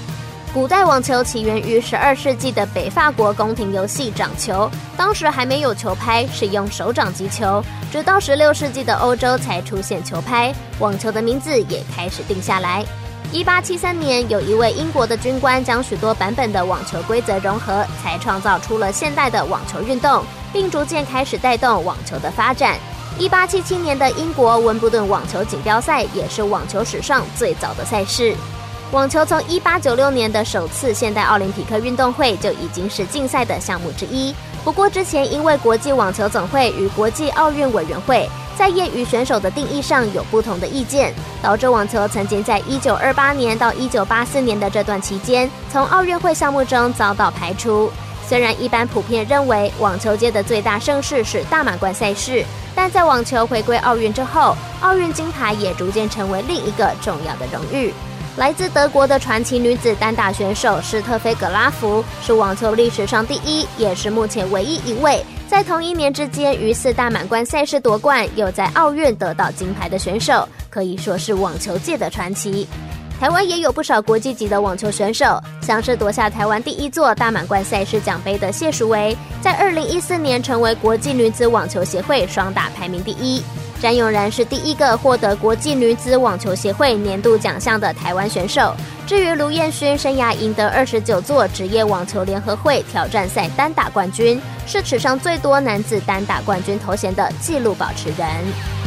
[0.53, 7.61] 古代网球起源于十二世纪的北法国宫廷游戏掌球，当时还没有球拍，是用手掌击球。
[7.91, 12.85] 直到十六世纪的欧洲才出现球拍，网球的名字也开始定下来。
[13.35, 20.23] 一八七三年，有一位英国的军官将许多版本的网球规则融合，才创造出了现代的网球运动，
[20.53, 22.77] 并逐渐开始带动网球的发展。
[23.19, 28.33] 一八七七年的英国温布顿网球锦标赛也是网球史上最早的赛事。
[28.93, 34.33] 网球从一八九六年的首次现代奥林匹克运动会就已经是竞赛的项目之一。
[34.63, 47.91] 不过之前因为国际网球总会与国际奥运委员会在业余选手的定义上有不同的意见，导致网球曾经在一九二八年到一九八四年的这段期间从奥运会项目中遭到排除。
[48.27, 52.43] 虽然一般普遍认为网球界的最大盛事是大满贯赛事，
[52.73, 57.93] 但在网球回归奥运之后，奥运金牌也逐渐成为另一个重要的荣誉。
[58.37, 65.23] 来自德国的传奇女子单打选手施特菲格拉夫是网球历史上第一，也是目前唯一一位
[65.55, 72.67] 在同一年之间于四大满贯赛事夺冠，又在奥运得到金牌的选手，可以说是网球界的传奇。
[73.17, 83.41] 台湾也有不少国际级的网球选手，像是夺下台湾第一座大满贯赛事奖杯的谢淑薇，在二零一四年成为国际女子网球协会双打排名第一。
[83.81, 88.73] 詹永然是第一个获得国际女子网球协会年度奖项的台湾选手。
[89.05, 98.84] 至于卢彦勋，生涯赢得二十九座职业网球联合会挑战赛单打冠军，是史上最多男子单打冠军头衔的纪录保持人。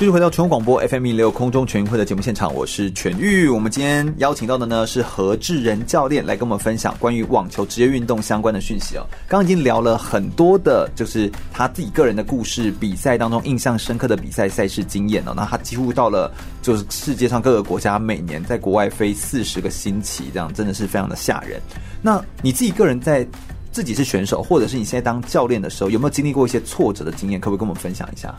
[0.00, 3.46] 继续回到全国广播 FM 一六空中全运会的节目现场，我是全玉。
[3.50, 9.06] 我们今天邀请到的呢是何志仁教练来跟我们分享关于网球职业运动相关的讯息哦。
[9.28, 15.34] 刚刚已经聊了很多的，就是他自己个人的故事，比赛当中印象深刻的比赛赛事经验哦。
[15.36, 16.32] 那他几乎到了
[16.62, 21.60] 就是世界上各个国家，每年在国外飞四十个星期，这样真的是非常的吓人。
[22.00, 23.28] 那你自己个人在
[23.70, 27.38] 自己是选手，或者是你现在当教练的时候，有没有经历过一些挫折的经验？
[27.38, 28.34] 可不可以跟我们分享一下？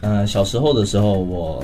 [0.00, 1.62] 呃，小时候的时候，我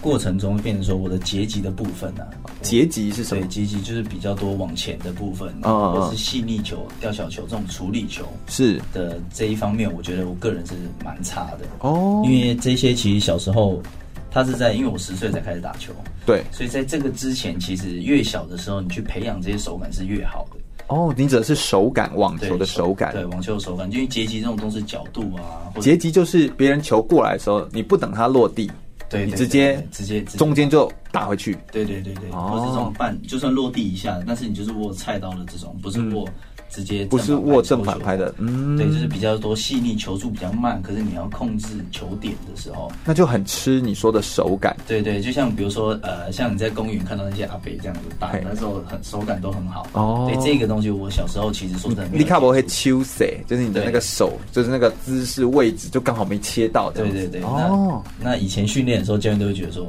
[0.00, 3.42] 过程中变成说我的结集的部分呢、啊，结集是什么？
[3.42, 10.74] 对，截击就是比较多往前的部分，嗯、哦，或是细腻球、吊小球这种处理球是的这一方面，我觉得我个人是
[11.04, 12.22] 蛮差的哦。
[12.24, 13.82] 因为这些其实小时候，
[14.30, 15.92] 他是在因为我十岁才开始打球，
[16.26, 20.56] 对，所以在这个之前，其实越小的时候，你去培养这些手感是越好的。
[20.88, 23.12] 哦，你指的是手感，网球的手感。
[23.12, 28.70] 对，对网球的手感，因为截击这种东西角度啊，截击就是别人球过来的时候，你不等它落地，
[29.08, 31.56] 对，你直接直接中间就打回去。
[31.72, 36.28] 对对对对，哦、或者这种半，就算落地一下，但是你就是握菜刀的这种，不是握。
[36.28, 36.34] 嗯
[36.74, 44.76] 直接不是握正反拍的，嗯，对，就是比较多细腻，球速比较慢，可是你要控制球点的时候，那就很吃你说的手感。
[44.88, 49.86] 对对，就像比如说呃，像你在公园看到那些阿伯这样子打那时候，很手感都很好。
[49.92, 56.90] 哦，对，这个东西我小时候其实说真的，你看不会秋色，就是你的那个手，就是那个姿势位置就刚好没切到。
[56.90, 59.86] 对对对，哦，那以前训练的时候，教练都会觉得说。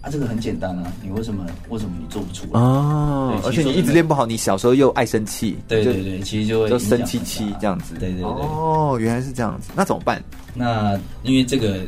[0.00, 2.60] 啊，这个很简单啊，你为什么为什么你做不出来？
[2.60, 8.24] 哦，而且你一直练不好，你小时候又爱生气，对对对，其实就会就生气气这样子，对对对。
[8.24, 10.22] 哦，原来是这样子，那怎么办？
[10.54, 11.80] 那因为这个，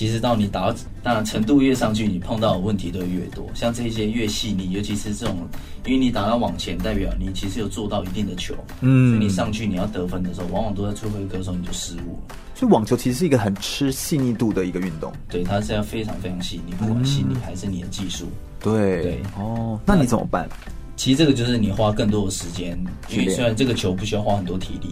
[0.00, 3.46] 其实到你打到当然程度越上去，你碰到的问题都越多。
[3.52, 5.46] 像这些越细腻，尤其是这种，
[5.84, 12.34] 因为你打到往前，代表你其实有做到一定的球，嗯，所以你上去你要得分的时候，往往都在最后一个的时候你就失误了。
[12.54, 18.24] 所以网球其实是一个很吃细腻度的一个运动，对，它是要非常非常细腻，不管细腻还是你的技术。
[18.58, 20.48] 对对哦，那你怎么办？
[20.96, 24.88] 其实这个就是你花更多的时间，因为虽然这个球不需要花很多体力，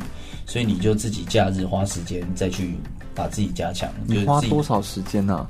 [0.49, 2.75] 所以你就自己假日花时间再去
[3.15, 3.87] 把自己加强。
[4.07, 5.47] 你花多少时间呢？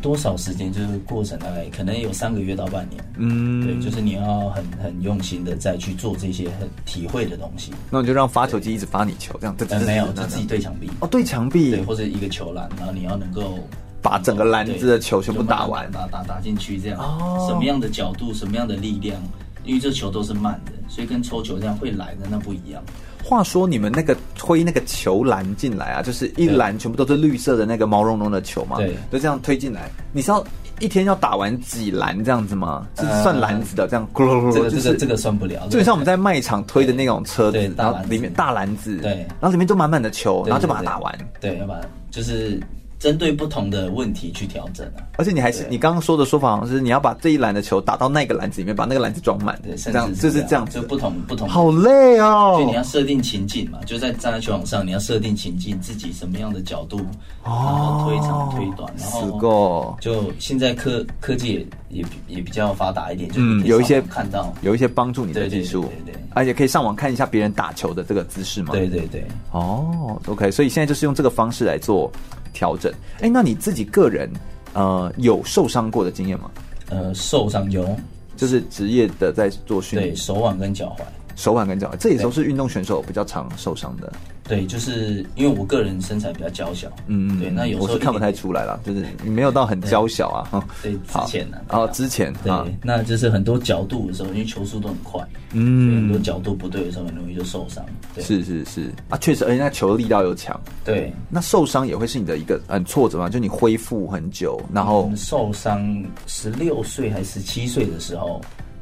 [0.00, 3.04] 多少时间就是过程，大概可能有三个月到半年。
[3.18, 7.72] 嗯，对，就是你要很很用心的再去做这些很体会的东西。
[7.90, 9.56] 那你就让发球机一直发你球，这样。
[9.68, 10.88] 呃，没有，就自己对墙壁。
[11.00, 11.72] 哦，对墙壁。
[11.72, 13.58] 对，或者一个球篮，然后你要能够
[14.00, 16.98] 把整个篮子的球全部打完，打打打进去，这样。
[17.00, 17.46] 哦。
[17.50, 19.20] 什么样的角度，什么样的力量？
[19.64, 22.82] 因为这球都是慢的，所以跟抽球这样会来的那不一样。
[23.30, 29.88] 话说你们那个推那个球篮进来啊，就是一篮全部都是绿色的那个毛茸茸的球嘛，对，就这样推进来。
[30.12, 30.44] 你知道
[30.80, 32.88] 一天要打完几篮这样子吗？
[32.96, 35.68] 是算篮子的这样，咕噜噜噜，这个这个算不了。
[35.70, 41.18] 就像我们在卖场推的那种车子，然后里面大篮子，对，然后里面都满满的球，然后就把它打完。
[41.40, 42.60] 对，要把就是。
[43.00, 51.48] 针对不同的问题去调整啊，而且你还是你刚刚说的说法，好像是你要把这一篮的球打到那个篮子里面，把那个篮子装满，对，这样就是这样，就不同不同。
[51.48, 57.00] 好累哦，就你要设定情境嘛，就在站在球场上，你要设定情境，自己什么样的角度，
[57.42, 62.04] 然后推长推短，然后就现在科科技也也
[62.36, 64.52] 也比较发达一点，就，有一些看到。
[64.60, 72.12] 有一些帮助你的技术，对对，而且可以上网看一下别人打球的这个姿势嘛，对对对，哦，OK，所以现在就是用这个方式来做。
[72.60, 72.92] 调整，
[73.22, 74.30] 哎，那你自己个人，
[74.74, 76.50] 呃，有受伤过的经验吗？
[76.90, 77.96] 呃，受伤有，
[78.36, 81.02] 就是职业的在做训练，对，手腕跟脚踝，
[81.40, 84.12] 手腕跟脚踝，这也都是运动选手比较常受伤的。
[84.44, 97.84] 对，就是因为我个人身材比较娇小，嗯嗯，对，那有时候看不太出来了，就是你没有到很娇小啊，对，之前呢，哦，之前，对，那就是很多角度的时候，因为球速都很快，嗯，很多角度不对的时候，很容易就受伤。
[98.18, 98.92] 是是是。
[99.08, 108.40] 啊，确实，而且那球的力道又强，对，那受伤也会是你的一个很挫折嘛，就你恢复很久，然后受伤十六岁还是十七岁的时候。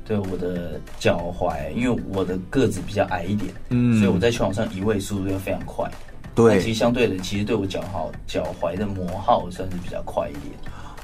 [0.09, 5.87] 对我的脚踝，因为我的个子比较矮一点，嗯，所以我在球场上移位速度要非常快。
[6.35, 10.55] 对，其实相对的，其实对我脚好脚踝的磨耗算是比较快一点。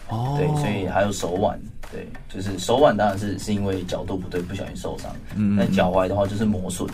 [0.08, 1.60] 哦，对，所以还有手腕，
[1.92, 5.14] 对，就是手腕当然是是因为角度不对，不小心受伤。
[5.36, 6.88] 嗯，那脚踝的话就是磨损，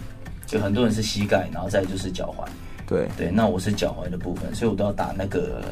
[0.47, 2.45] 就很多人是膝盖，然后再就是脚踝。
[2.89, 5.63] 对对，那我是脚踝的部分，所以我都要打那个。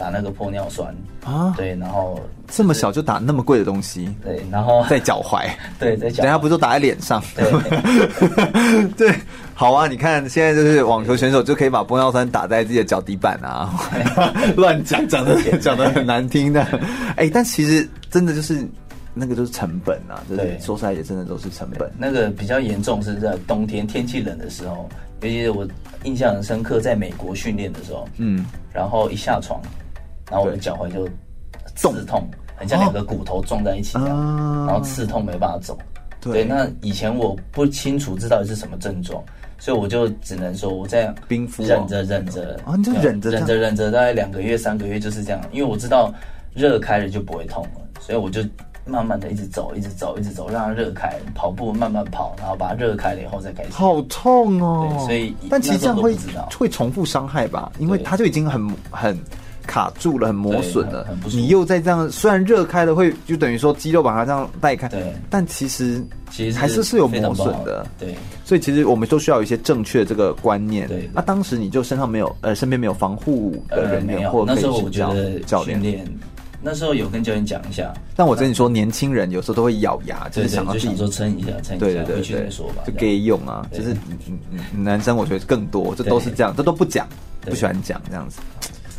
[0.00, 0.94] 打那个玻尿酸。
[1.22, 5.46] 啊，对，然后、就是、这么小就打那么贵的东西，对，然后 在脚踝，
[5.78, 9.14] 对，在脚，等下不就打在脸上，对， 对，
[9.52, 13.70] 好啊，你看现在就是网球选手就可以把玻尿酸打在自己的脚底板啊，
[14.56, 16.62] 乱讲讲的讲的很难听的，
[17.16, 18.66] 哎、欸，但其实真的就是
[19.12, 21.90] 那个就是成本啊，对，说出来也真的都是成本。
[21.98, 24.88] 那个比较严重是在冬天天气冷的时候，
[25.20, 25.68] 尤其是我
[26.04, 29.60] 印象很深刻，在美国训练的时候，嗯，然后一下床。
[30.30, 31.06] 然后我的脚踝就
[31.74, 32.26] 刺痛，
[32.56, 35.76] 很像两个骨头撞在一起一样，然后刺痛没办法走。
[36.20, 39.22] 对，那以前我不清楚这到底是什么症状，
[39.58, 46.12] 所以我就只能说我这样冰敷，忍着忍着啊，你就忍着忍着忍着，大概两个月三个月就是这样，因为我知道
[46.54, 48.42] 热开了就不会痛了，所以我就
[48.84, 53.70] 慢慢的一直走，一直走，一直走，让它热开，跑步慢慢跑，然后把它热开了以后再开始。
[53.72, 54.88] 好痛哦！
[54.90, 56.14] 对，所以但其实这样会
[56.58, 59.18] 会重复伤害吧，因为它就已经很很。
[59.70, 61.06] 卡住了，很磨损了。
[61.26, 65.14] 你又在这样，虽然热开了会，就等于说肌肉把它这样带开，对。
[65.30, 68.16] 但其实其实还是是有磨损的，对。
[68.44, 70.88] 所以其实我们都需要有一些正确的这个观念。
[70.88, 71.08] 对。
[71.14, 75.14] 那当时你就身上没有，呃，身边没有防护的人员，或者可以请教
[75.46, 76.04] 教练。
[76.62, 83.66] 那时候有跟教练讲一下，但我跟你说，年轻人有时候都会咬牙，就是想要自己说撑一下，撑一下，对对对对，说吧，就给用啊。
[83.72, 83.96] 就是
[84.76, 87.08] 男生我觉得更多，这都是这样，这都不讲，
[87.46, 88.40] 不喜欢讲这样子。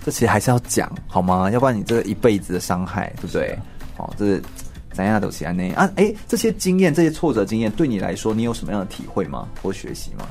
[0.03, 1.49] 这其实还是要讲好吗？
[1.51, 3.57] 要不然你这一辈子的伤害，对不对？
[3.97, 4.41] 哦，这是
[4.93, 5.89] 怎样都是安内啊！
[5.95, 9.47] 哎，这些经验、这些挫折经验，对你来说，你有什么样的体会吗？
[9.61, 10.27] 或学习吗？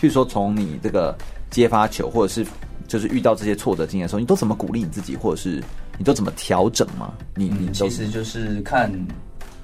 [0.00, 1.14] 譬如说，从你这个
[1.50, 2.46] 接发球，或者是
[2.88, 5.62] 就是遇到这些挫折经验的时候，你都怎么鼓励你自己，或者是
[5.98, 7.12] 你都怎么调整吗？
[7.34, 8.90] 你你其实就是看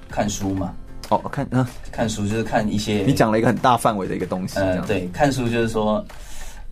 [0.09, 0.73] 看书嘛。
[1.09, 3.03] 哦，看嗯，看书就是看一些。
[3.07, 4.59] 你讲了一个很大范围的一个东西。
[4.59, 6.05] 呃，对，看书就是说。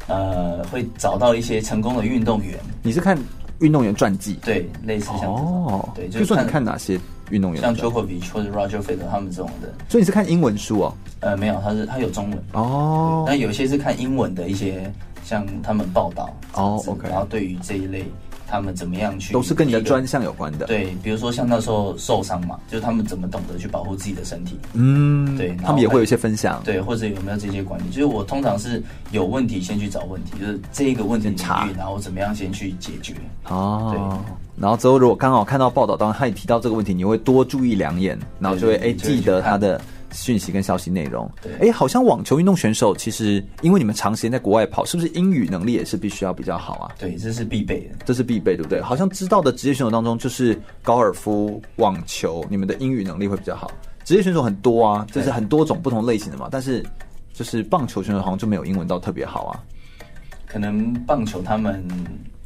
[0.06, 2.58] 呃，会找到一些成功的运动员。
[2.84, 3.18] 你是看
[3.60, 4.38] 运动员传记？
[4.44, 5.34] 对，类似像。
[5.34, 7.00] 哦，对，就说你看哪些
[7.32, 7.62] 运动员？
[7.62, 9.74] 像 Djokovic 或者 Roger Federer 他们这种的。
[9.90, 10.94] 所以你是看英文书哦？
[11.22, 12.44] 呃，没有，他是他有中文。
[12.54, 13.26] 哦。
[13.28, 14.92] 那有些是看英文的一些，
[15.24, 16.30] 像他们报道。
[16.54, 17.10] 哦，OK。
[17.10, 18.06] 然后对于这一类。
[18.48, 19.34] 他们怎么样去？
[19.34, 20.66] 都是跟你的专项有关的。
[20.66, 24.58] 对，比如说像那时候受伤嘛，就是他们怎么懂得去保护自己的身体。
[24.74, 26.62] 嗯，对，他们也会有一些分享。
[26.64, 27.90] 对，或者有没有这些管理？
[27.90, 28.82] 就是我通常是
[29.12, 33.14] 有问题先去找问题，就是这一个问题查，然后怎么样先去解决。
[33.50, 34.34] 哦，对。
[34.62, 39.80] 然后之后如果刚好看到报道当中他也提到这个问题，你会多注意两眼，然后就会哎记得他的。
[40.12, 46.92] 讯息跟消息内容，对，哎，好像网球运动选手其实，因为你们长时间在国外跑，是不是英语能力也是必须要比较好啊？
[46.98, 48.82] 对，这是必备的，这是必备，对不对？
[48.82, 53.72] 好像知道的职业选手当中，就是高尔夫、网球，你们的英语能力会比较好。
[54.04, 56.86] 职业选手很多啊，就是很多种不同类型的嘛，但是
[57.34, 59.60] 就是棒球选手好像就没有英文到特别好啊。
[60.46, 61.86] 可能棒球他们。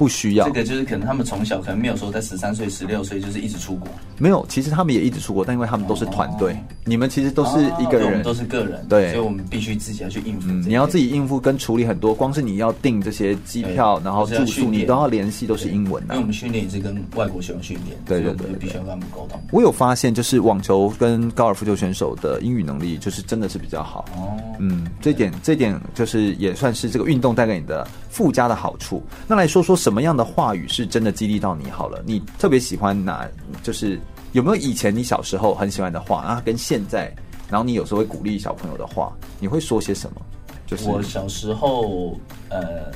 [0.02, 3.88] 不需要，这个就是可能他们从小可能没有说在十三岁、十六岁就是一直出国，
[4.18, 10.48] 没有，其实他们也一直出国，但因为他们都是团队，你们其实都是一个人，都是个人，对，所以我们必须自己要去应付。
[10.50, 16.16] 嗯你要自己应付跟处理很多，光是你要订这些机票，然后住宿，你都要联系，都是英文的。
[16.16, 19.40] 因为我们训练也是跟外国学生训练，对对对，必须要跟他们沟通。
[19.52, 24.04] 我有发现，就是网球跟高尔夫球选手的英语能力，就是真的是比较好。
[24.18, 29.04] 哦，嗯，这点这点就是也算是这个运动带给你的附加的好处。
[29.28, 30.68] 那来说说什么样的话语？
[30.68, 33.28] 是真的激励到你好了，你特别喜欢哪？
[33.62, 34.00] 就是
[34.32, 36.42] 有没有以前你小时候很喜欢的话啊？
[36.46, 37.14] 跟现在，
[37.50, 40.22] 然后你有时候会鼓励小朋友的话，你会说些什么？
[40.66, 42.18] 就是我小时候，
[42.50, 42.92] 呃，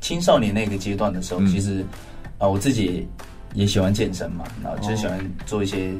[0.00, 1.80] 青少年那个阶段的时候，嗯、其实
[2.38, 3.08] 啊、呃，我自己
[3.54, 5.92] 也喜欢健身嘛，然后就喜欢做一些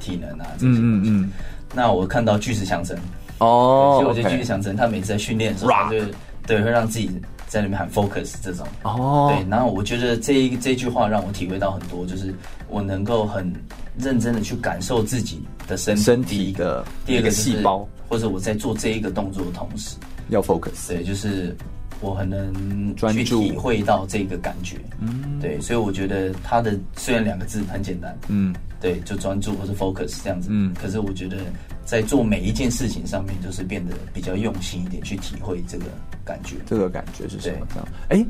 [0.00, 0.78] 体能啊这些。
[0.80, 1.30] 嗯嗯。
[1.74, 2.98] 那我看到巨石强森
[3.38, 5.98] 哦，所以我觉得巨石强森他每次在训练的时候，他就
[6.46, 7.10] 对会让自己。
[7.54, 8.66] 在里面喊 focus 这种。
[8.82, 12.34] 哦，对，然后我觉得这一这句话让我体会到很多，就是
[12.68, 13.52] 我能够很
[13.96, 19.94] 认真的去感受自己的身身体的第二个细胞，或者我在做这一个动作的同时。
[20.30, 21.56] 要 focus，对，就是
[22.04, 31.38] 我很能去体会到这个感觉，嗯，对，所以我觉得它的虽然两个字很简单，嗯，对，就专注或者 focus 这样子，嗯，可是我觉得。
[31.86, 35.84] 在做每一件事情上面，就是变得比较用心一点，去体会这个
[36.24, 36.56] 感觉。
[36.64, 37.66] 这个感觉是什么？
[37.68, 37.88] 这样？
[38.08, 38.26] 哎，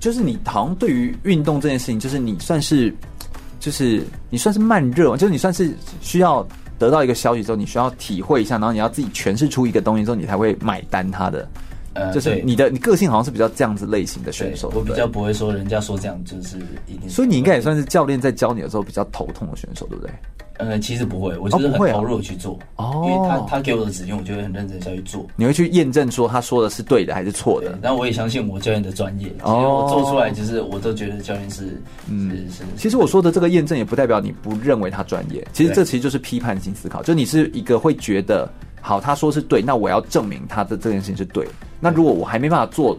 [0.00, 2.92] 就是你好像对于运动这件事情，就是你算是，
[3.60, 6.44] 就是你算是慢热，就是你算是需要
[6.80, 11.48] 得到一个消息之后，你需要体会一下，然后你要自己诠释出一个东西之后，你才会买单它的。
[11.96, 17.08] 呃，就是你的你个性好像是比较这样子类型的选手，我比较不会说人家说这样就是一定。
[17.08, 20.12] 所以你应该也算是教练在教你的时候比较头痛的选手，对不对？
[20.58, 25.26] 呃，其实不会，我就是很投入去做哦，因为他他给我的指令，我就会很认真下去做。
[25.36, 27.78] 你会去验证说他说的是对的还是错的？
[27.82, 32.64] 但我也相信我教练的专业，其实我做出来就是我都觉得教练是嗯是。
[32.76, 38.48] 其实我说的这个验证也不代表你不认为他专业，其实这其实就是批判性思考，就你是一个会觉得。
[38.82, 41.44] 好，他说是对，那我要证明他的这件事情是对。
[41.80, 42.96] 那如果我还没办法做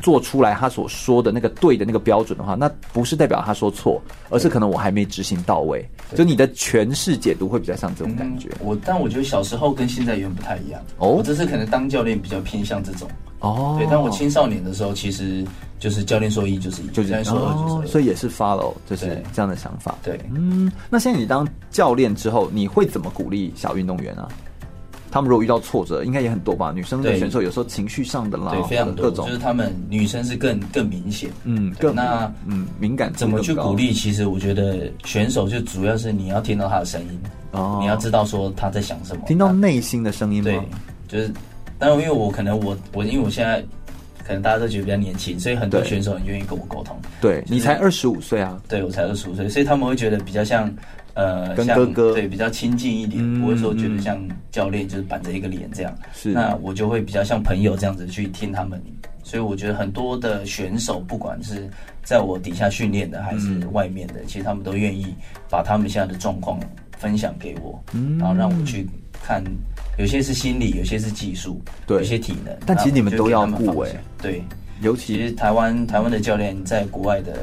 [0.00, 5.84] 做出来他所说的那个对的那个标准的话，那不是代表他说错，而是可能我还没执行到位。
[6.14, 8.48] 就你的诠释解读会比较像这种感觉。
[8.60, 10.80] 嗯、我但我觉得小时候跟现在有点不太一样。
[10.98, 13.08] 哦，我这是可能当教练比较偏向这种。
[13.40, 15.44] 哦，对，但我青少年的时候其实
[15.78, 19.96] 就是教练说一就是一，就是教练说二就是二，哦，所以也是 follow 就是这样的想法。
[20.02, 24.28] 对，嗯，那现在你当教练之后，你会怎么鼓励小运动员啊？
[25.10, 26.72] 他们如果遇到挫折，应该也很多吧？
[26.74, 33.12] 女生的选手有时候情绪上的啦，对，非常多，各种就是他们女生是更更明显，嗯，更那嗯敏感。
[33.14, 33.92] 怎么去鼓励？
[33.92, 37.20] 其实我觉得选手就主要是你要听到他的声音，
[37.52, 40.50] 哦，你要知道说他在想什么，听到内心的声音吗？
[41.08, 41.32] 对，就是，
[41.78, 43.64] 当然因为我可能我我因为我现在
[44.26, 46.94] 可能大家都觉得比较年轻，所以很多选手很愿意跟我沟通。
[47.20, 48.60] 对，你才二十五岁啊？
[48.68, 50.70] 对，我才二十五岁，所以他们会觉得比较像。
[51.18, 54.16] 呃，跟哥哥对比较亲近一点，嗯、不会说觉得像
[54.52, 55.92] 教练就是板着一个脸这样。
[56.14, 58.80] 是，那我就会比较像朋友这样子去听他们。
[59.24, 61.68] 所以我觉得很多的选手，不管是
[62.04, 65.12] 在我底下训练的，还是外面的，嗯、其实他们都愿意
[65.50, 66.60] 把他们现在的状况
[66.96, 68.88] 分享给我，嗯、然后让我去
[69.20, 69.42] 看。
[69.98, 72.56] 有些是心理，有些是技术，对，有些体能。
[72.64, 73.90] 但其实你们都要顾哎，
[74.22, 74.40] 对，
[74.82, 77.36] 尤其，台湾台湾的教练在国外的。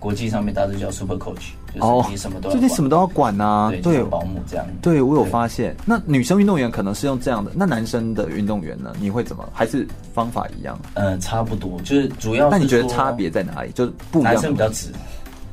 [0.00, 4.66] 国际上面大家都叫 Super Coach，就是你什么都要管，最近什么都要管呐、啊，对，有保姆这样。
[4.82, 5.76] 对，我有发现。
[5.84, 8.92] 那女生运动员可能是用这样的，那男生的运动员呢？
[9.00, 9.48] 你会怎么？
[9.52, 10.78] 还是方法一样？
[10.94, 12.56] 嗯，差不多，就是主要是。
[12.56, 13.70] 那你觉得差别在哪里？
[13.72, 14.34] 就是不一样。
[14.34, 14.88] 男生比较直。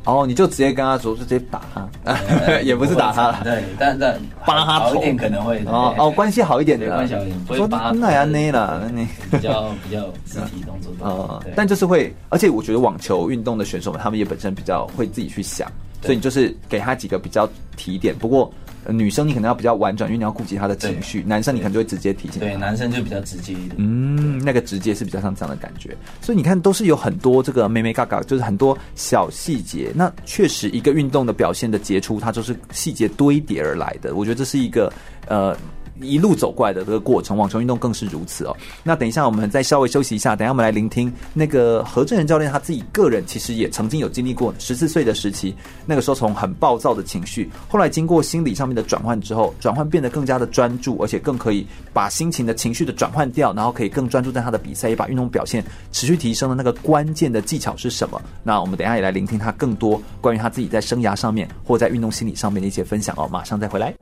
[0.05, 2.21] 哦，你就直接跟他说，就直接打他，
[2.63, 15.69] 也不是打他，对，但但扒他头可能会哦哦，关系好一点的，关系好一点，不会扒那呀那了，那你比较 比较肢体动作哦，但就是会，而且我觉得网球运动的选手们，他们也本身比较会自己去想，
[16.01, 18.51] 所以你就是给他几个比较提点，不过。
[18.89, 21.21] 女生你可能要比较婉转，因为你要顾及她的情绪。
[21.23, 22.39] 男生你可能就会直接提醒。
[22.39, 23.75] 对，男生就比较直接一点。
[23.75, 25.93] 嗯，那个直接是比较像这样的感觉。
[26.21, 29.91] 所以你看，都是有很多这个妹妹嘎嘎，就是很多小细节。
[29.93, 34.15] 那确实，一个运动的表现的杰出，它就是细节堆叠而来的。
[34.15, 34.89] 我觉得这是一个
[35.27, 35.53] 呃。
[36.01, 38.55] 一路走过来的这个过程，网球运动更是如此哦。
[38.83, 58.21] 那等一下，我们再稍微休息一下，等一下我们来聆听那个何正仁教练他自己个人，其实也曾经有经历过十四岁的时期，那个时候从很暴躁的情绪，后来经过心理上面的转换之后，转换变得更加的专注，而且更可以把心情的情绪的转换掉，然后可以更专注在他的比赛，也把运动表现持续提升的那个关键的技巧是什么？
[58.43, 63.27] 那我们等一下也来聆听他更多关于他自己在生涯上面或在运动心理上面的一些分享哦。
[63.31, 63.93] 马上再回来。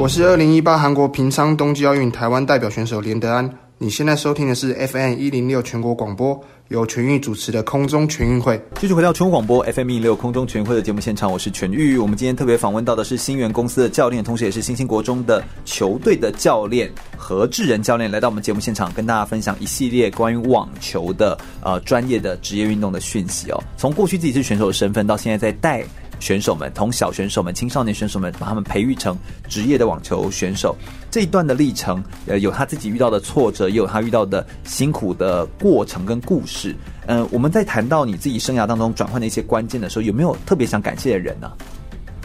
[0.00, 3.52] 我是二零一八韩国平昌冬季奥运台湾代表选手连德安。
[3.78, 8.60] 你现在收听的是 FM 一零六全国广播，由全玉主持的空中全运会。
[8.80, 11.98] 继续回到全国广播 FM 一零六空中全运会的节目现场，我是全玉。
[11.98, 23.60] 我们今天特别访问到的是新源公司的教练，同时也是新兴国中的球队的教练何志仁教练，来到我们节目现场，跟大家分享一系列关于网球的呃专业的职业运动的讯息哦。
[23.76, 25.84] 从过去自己是选手的身份，到现在在带。
[26.20, 29.16] 选手们，从小选手们、青少年选手们，把他们培育成
[29.48, 30.76] 职业的网球选手，
[31.10, 36.74] 这一段的历程，呃，有他自己遇到的挫折，也有他遇到的辛苦的过程跟故事。
[37.06, 41.56] 嗯、呃，我们在谈到你自己生涯当中转换的一些关键的时候，有没有特别想感谢的人呢、啊？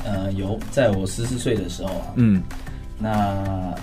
[0.06, 2.42] 呃，有，在我十四岁的时候啊，嗯，
[3.00, 3.74] 那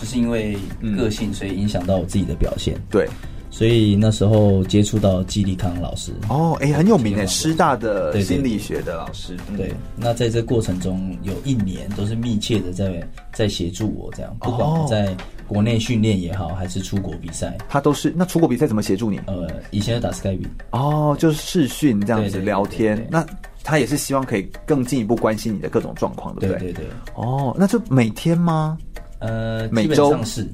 [0.00, 0.56] 就是因为
[0.96, 3.08] 个性，所以影响到我自己的表现，对。
[3.54, 9.36] 所以那时候接触到季立康老师哦，哎、欸，很有名的师大的心理学的老师。
[9.56, 18.12] 对，那在这过程中有一年都是密切的在在协助我，这样不管我在国内训练也好，还是出国比赛，他都是。
[18.16, 19.20] 那出国比赛怎么协助你？
[19.26, 23.06] 呃，以前打 Skype 哦，就是视讯这样子聊天。
[23.08, 23.24] 那
[23.62, 26.72] 他也是希望可以更进一步关心你的各种状况，对不对？
[26.72, 26.90] 对对对。
[27.14, 28.76] 哦，那就每天吗？
[29.20, 30.44] 呃，每周是。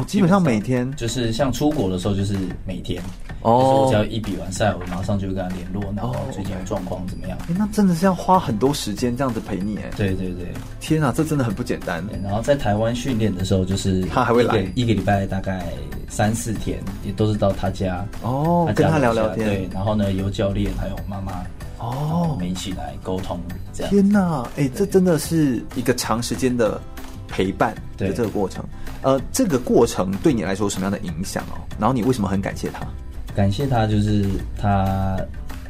[0.00, 2.36] 哦，基本上每天就是像出国的时候，就是
[2.66, 3.02] 每天。
[3.42, 7.38] 哦，就是我只要一比完赛，我马上就会跟他联络，然后最近的状况怎么样？
[7.48, 7.54] 欸？
[7.58, 9.90] 那真的是要花很多时间这样子陪你哎。
[9.96, 12.04] 对对对，天啊，这真的很不简单。
[12.22, 15.64] 然后在台湾训练的时候，就是他还会来一个礼拜大概
[16.08, 19.46] 三四天，也都是到他家哦，他家跟他聊聊天。
[19.46, 21.42] 对，然后呢，由教练还有妈妈
[21.78, 23.40] 哦，我们一起来沟通
[23.72, 23.90] 这样。
[23.90, 26.78] 天哪，哎，欸，这真的是一个长时间的
[27.30, 28.64] 陪伴的这个过程。
[29.02, 31.56] 呃，这个过程对你来说有什么样的影响哦？
[31.78, 32.86] 然后你为什么很感谢他？
[33.34, 34.26] 感谢他，就是
[34.58, 35.18] 他，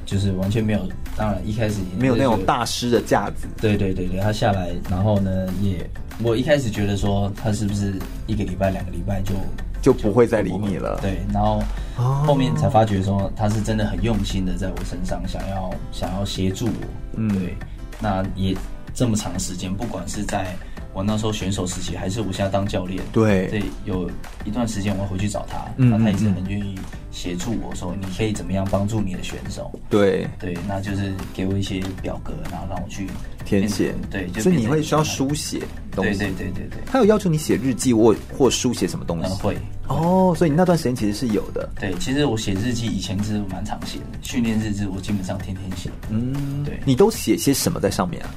[0.04, 0.80] 就是完全没有，
[1.16, 3.46] 当然一开始没有那种大师的架子。
[3.60, 5.88] 对对对对，他下来，然后呢，也
[6.24, 7.94] 我一开始觉得说他是不是
[8.26, 9.34] 一个礼拜、两个礼拜就
[9.80, 10.98] 就不会再理你了。
[11.00, 11.62] 对，然后
[11.94, 16.72] 后面才发觉说他是真的很用心的在我身上，想要想要协助我。
[17.14, 17.54] 嗯，对，
[18.00, 18.56] 那也
[18.92, 20.56] 这么长时间，不管是在。
[21.00, 23.02] 我那时候选手时期，还是我现在当教练。
[23.10, 24.08] 对，对，有
[24.44, 26.78] 一段时间我回去找他，那、嗯、他也是很愿意
[27.10, 29.72] 协助我说，你可以怎么样帮助你的选手。
[29.88, 33.06] 对，对，那就是给我一些表格，然后让我去
[33.46, 33.94] 填写。
[34.10, 36.18] 对，所以你会需要书写东西。
[36.18, 36.78] 对对对对对。
[36.84, 39.32] 他有要求你写日记或或书写什么东西？
[39.32, 39.56] 嗯、会。
[39.88, 41.66] 哦，所以你那段时间其实是有的。
[41.80, 45.90] 对，其实我写日记以前是蛮常写的，训练日志我基本上天天写。
[46.10, 46.78] 嗯，对。
[46.84, 48.28] 你都写些什么在上面啊？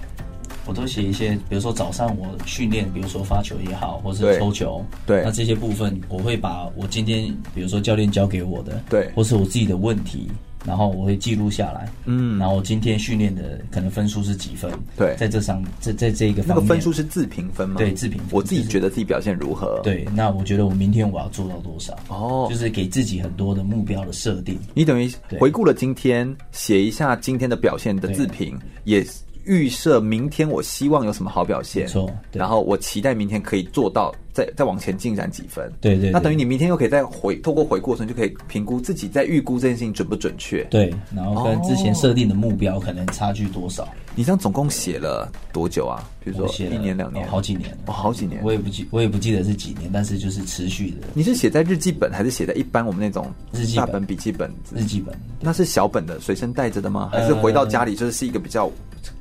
[0.65, 10.29] 我都写一些，比如说早上我训练，比如说发球也好，或是抽球，对，那这些部分我会把我今天，比如说教练教给我的，对，或是我自己的问题，
[10.65, 17.75] 然后我会记录下来，嗯，然后今天训练的可能分数是几分，对，在这上，在在这一个方面，那个分数是自评分吗？
[17.77, 18.27] 对，自评分。
[18.31, 19.81] 我自己觉得自己表现如何？
[19.83, 21.93] 对，那我觉得我明天我要做到多少？
[22.07, 24.57] 哦，就是给自己很多的目标的设定。
[24.73, 29.05] 你等于回顾了今天，写一下今天的表现的自评，也。
[29.45, 31.87] 预设明天，我希望有什么好表现，
[32.31, 36.11] 然后我期待明天可以做到，再再往前进展几分，对，对对。
[36.11, 43.83] 那等于你明天又可以再回，透过回过程就可以评估自己在预估这件事情准不准确，对，然后跟之前设定的目标可能差距多少。
[43.83, 46.09] 哦、你这样总共写了多久啊？
[46.23, 51.07] 比如说写一年两年，哦，好几年，哦，好几年，我也不记，我也不记得是几年，但是就是持续的。
[51.13, 54.49] 你是写在日记本，还是写在一般我们那种日记本、笔记本？
[54.73, 57.09] 日记本，那是小本的，随身带着的吗？
[57.11, 58.71] 还是回到家里就是是一个比较？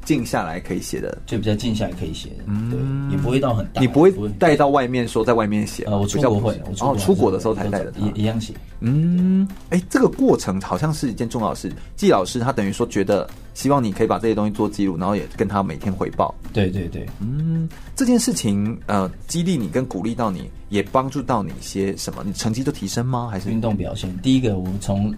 [0.04, 3.80] 静下来可以写的，就比较静下来可以写的，嗯，对，也不会到很大。
[3.80, 5.84] 你不会带到外面说在外面写？
[5.84, 8.52] 呃，我出国会，哦，出国的时候才带的，一一样写。
[8.80, 11.72] 嗯，哎，这个过程好像是一件重要的事。
[11.96, 16.34] 季老师他等于说觉得希望你可以把这些东西做记录，然后也跟他每天回报。
[16.52, 22.22] 对对对，嗯，这件事情呃，激励你跟鼓励到你，也帮助到你一些什么？
[22.24, 23.28] 你成绩都提升吗？
[23.30, 24.16] 还是运动表现？
[24.18, 25.14] 第一个，我们从。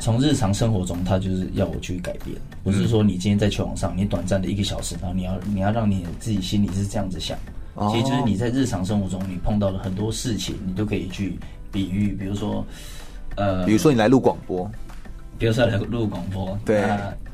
[0.00, 7.38] 从日常生活中，他就是要我去改变，不是说你今天在球场上，你短暂的一个小时，然后你要你要让你自己心里是这样子想，
[7.90, 11.38] 其实就是你在日常生活中，你碰到了很多事情，你都可以去
[11.72, 12.64] 比喻，比如说，
[13.36, 14.70] 呃，比如说你来录广播，
[15.38, 16.84] 比如说来录广播，对，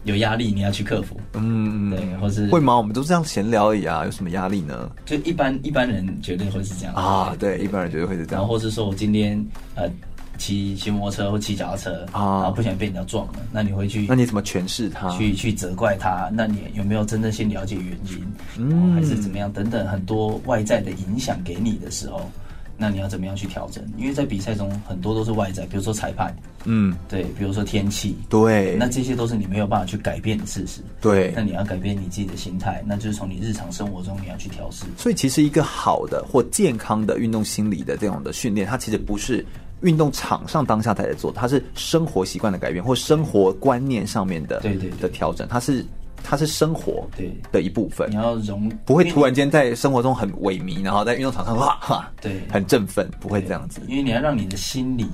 [0.04, 2.76] 有压力你要去克服，嗯，对，或是会吗？
[2.76, 4.90] 我们都是这样闲聊而已啊，有什么压力呢？
[5.04, 6.94] 就一般一般人绝对会是这样。
[6.94, 9.44] 啊，对，一般人绝对会是这样，然后或是说我今天
[9.74, 9.90] 呃。
[10.38, 14.06] 骑骑摩托车或骑脚踏车啊，然后不小心被人家撞了，那你会去？
[14.08, 15.08] 那你怎么诠释他？
[15.10, 16.28] 去去责怪他？
[16.32, 18.26] 那你有没有真正先了解原因？
[18.58, 19.52] 嗯，还是怎么样？
[19.52, 22.28] 等等，很多外在的影响给你的时候，
[22.76, 23.84] 那你要怎么样去调整？
[23.96, 26.34] 因为在比赛中很多都是外在，比如说裁判，
[26.64, 30.80] 嗯，对，比如说天气，对，那这些都是你没有办法去改变的事实。
[31.00, 34.84] 对，那你要改变你自己的心态，那就是从你日常生活中你要去调试。
[34.98, 39.44] 所以，其实一个好的或健康的运动心理的这种的训练，它其实不是。
[39.84, 45.84] 运动场上当下才在做，它是生活习惯的改变或生活观念上面的对对的调整，它是
[46.22, 48.10] 它是生活对的一部分。
[48.10, 53.80] 你要融，不会突然间在生活中很萎靡，然后在运动场上哇哈，对，很振奋，不会这样子。
[53.86, 55.06] 因为你要让你的心理。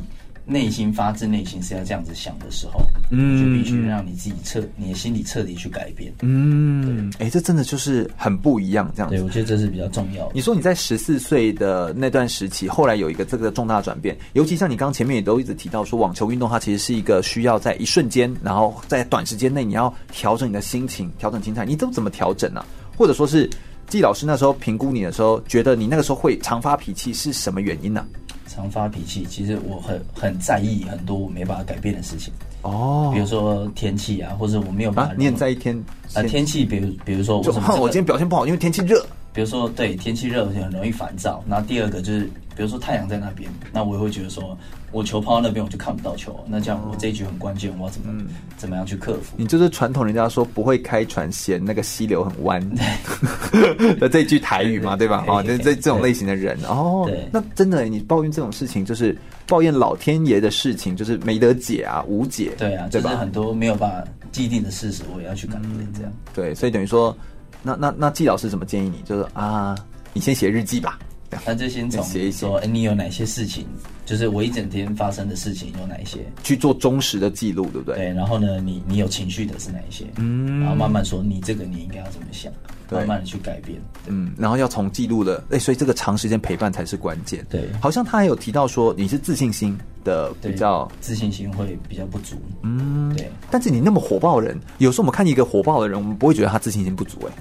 [0.45, 2.81] 内心发自内心是要这样子想的时候，
[3.11, 6.13] 嗯，就必须让你自己彻，你的心理彻底去改变。
[6.23, 9.17] 嗯，哎、欸，这真的就是很不一样，这样子。
[9.17, 10.33] 对，我觉得这是比较重要的。
[10.35, 22.67] 你说你在十四岁的那段时期，后来有一个这个重大转变，尤其像你刚刚前面也都一直提到说，网球运动它其实是一个需要在一瞬间，然后在短时间内你要调整你的心情，调整心态，你都怎么调整呢、啊？
[22.97, 23.49] 或者说是
[23.87, 28.07] 季老师那时候评估你的时候，觉得你那个时候会常发脾气是什么原因呢、啊？
[28.53, 32.33] 常发脾气，其实我很很在意很多我没办法改变的事情
[32.63, 35.17] 哦，比如说天气啊，或者我没有办法、啊。
[35.17, 35.77] 你很在意天
[36.15, 39.07] 啊天气，比如比如说我我今天表现不好，因为天气热。
[39.33, 41.43] 比如说对天气热，我就很容易烦躁。
[41.49, 42.29] 然后第二个就是，
[42.61, 44.55] 比比如说太阳在那边，那我也会觉得说，
[44.93, 48.27] 我球抛到那边我就看不到球，那这样我这一局很关键，我要怎么、嗯、
[48.59, 49.33] 怎么样去克服？
[49.39, 52.61] 你就是传统人家说不会开船嫌那个溪流很弯
[53.99, 55.25] 的这句台语嘛，对吧？
[55.27, 59.17] 哦，这这这种类型的人哦，那真的你抱怨这种事情，就是
[59.47, 62.53] 抱怨老天爷的事情，就是没得解啊，无解。
[62.59, 63.09] 对啊，对吧？
[63.09, 66.33] 就是很多没有办法既定的事实，我也要去改变，这样、嗯。
[66.35, 67.17] 对，所以等于说，
[67.63, 69.01] 那那那季老师怎么建议你？
[69.07, 69.75] 就是啊，
[70.13, 70.99] 你先写日记吧。
[71.47, 73.67] 那就先从写一说，哎，你有哪些事情？
[74.05, 76.19] 就是我一整天发生的事情有哪一些？
[76.43, 77.95] 去做忠实的记录，对不对？
[77.95, 78.13] 对。
[78.13, 80.05] 然后呢，你你有情绪的是哪一些？
[80.17, 80.61] 嗯。
[80.61, 82.53] 然后慢慢说，你这个你应该要怎么想？
[82.91, 83.81] 慢慢的去改变。
[84.09, 84.33] 嗯。
[84.37, 87.47] 然后要从记录的，哎，所以这个长时间陪伴才是关键。
[87.49, 87.69] 对。
[87.81, 92.35] 好像他还有提到说，你是自信心的比较自信心会比较不足。
[92.63, 93.15] 嗯。
[93.15, 93.31] 对。
[93.53, 97.33] 但是你那么火爆的人，有时候我们看一个火爆的人，我们不会觉得他自信心不足，哎。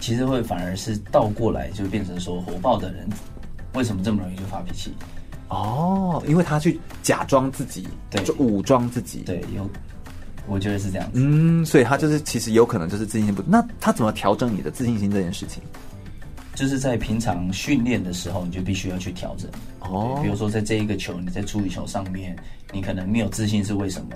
[0.00, 3.08] 其实会反而是倒过来，就变成说火爆的人
[3.74, 4.92] 为什么这么容易就发脾气？
[5.48, 9.68] 哦，因为他去假装自己，对，就武装自己，对，有，
[10.46, 11.20] 我觉得是这样子。
[11.20, 13.48] 嗯，所以他就是其实有可能就是自信心不足。
[13.50, 15.62] 那他怎么调整你的自信心这件事情？
[16.54, 19.48] 就是在平常训练的时候，你就必须要去调整。
[19.80, 22.36] 哦，比如说在这一个球，你在处理球上面，
[22.72, 24.08] 你可能没有自信是为什么？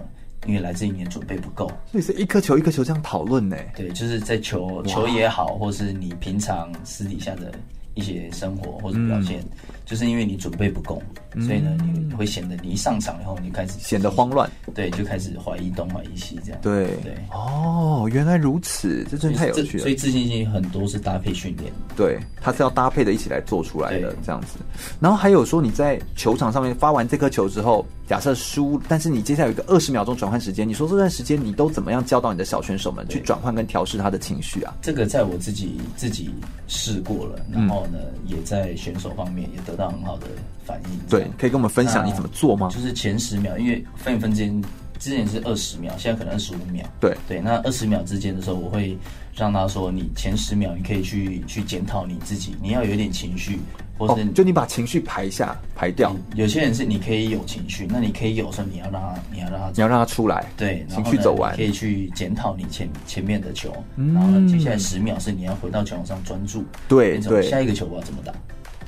[0.47, 3.57] 因为来自于你的准备不够，所以是一颗球一颗球这样讨论呢。
[3.77, 7.53] 对，就是在球球也好，或是你平常私底下的。
[7.95, 11.03] 一些生活或者表现，嗯、就是因为你准备不够，
[11.35, 16.61] 嗯、所以呢，你会显得你一上场以后，你开始显得慌乱，对，就开始怀疑东怀疑西这样。
[16.63, 19.83] 对对，哦，原来如此，这真的太有趣了。
[19.83, 24.57] 所以自信心很多是搭配训练，对，它是要搭配的一起来做出来的这样子。
[24.99, 34.75] 然后还有说你在球场上面发完这颗球之后，假设输，但是你接下来有一个二十秒钟转换时间，你说这段时间你都怎么样教导你的小选手们去转换跟调试他的情绪啊？
[34.83, 36.31] 这个在我自己自己
[36.67, 37.83] 试过了，然后。
[37.93, 40.27] 呢，也在选手方面也得到很好的
[40.65, 40.99] 反应。
[41.11, 42.71] 对，可以跟我们分享你怎么做吗？
[42.73, 44.63] 就是前十秒，因为分一分间
[44.99, 46.87] 之前是二十秒，现在可能二十五秒。
[47.01, 48.97] 对对，那二十秒之间的时候，我会
[49.35, 53.59] 让他说，你前十秒你可以去去检讨你自己，你要有点情绪。
[53.99, 68.33] 或者、哦、就你把情绪排下排掉，有些人是你可以有情绪，那你可以有时候你要让他，你要让他，你要让他出来，对，情绪走完，可以去检讨你前前面的球，嗯、然后呢，接下来十秒是你要回到球场上专注，对对，下一个球我要怎么打？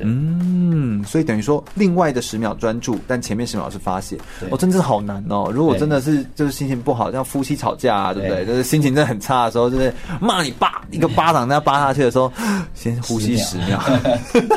[0.00, 4.18] 嗯，所以等于说，另外的十秒专注，但前面十秒是发泄。
[4.50, 5.50] 哦，真的是好难哦。
[5.52, 8.46] 如果真的是就是心情不好，像夫妻吵架啊，对不对？
[8.46, 12.32] 就是心情真的很差的时候，就是骂你爸一个巴掌，那扒下去的时候，
[12.74, 13.82] 先呼吸十秒，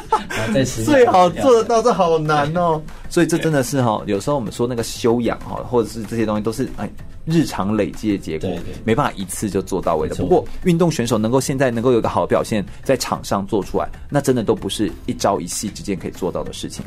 [0.86, 2.82] 最好做得到，这好难哦。
[3.10, 6.90] 所以这真的是哈，有时候我们说那个修养哈，或者是这些东西都是哎。
[7.28, 8.50] 日常累积的结果，
[8.86, 10.16] 没办法一次就做到位的。
[10.16, 16.86] 不过，运动选手能够现在能够有个好的表现，在场上做出来，那真的都不是一朝一夕之间可以做到的事情。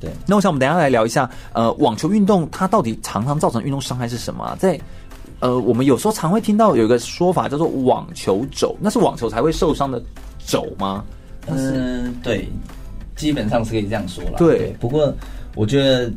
[0.00, 4.56] 对，那我想我们等一下来聊一下，呃，网球运动它到底常常造成运动伤害是什么啊？
[4.58, 4.80] 在
[5.40, 10.02] 呃，我们有时候常会听到有一个说法叫做网球肘，那是网球才会受伤的
[10.46, 11.04] 肘吗？
[11.48, 12.48] 嗯，对，
[13.14, 14.38] 基本上是可以这样说了。
[14.38, 15.14] 对，不过
[15.54, 16.10] 我觉得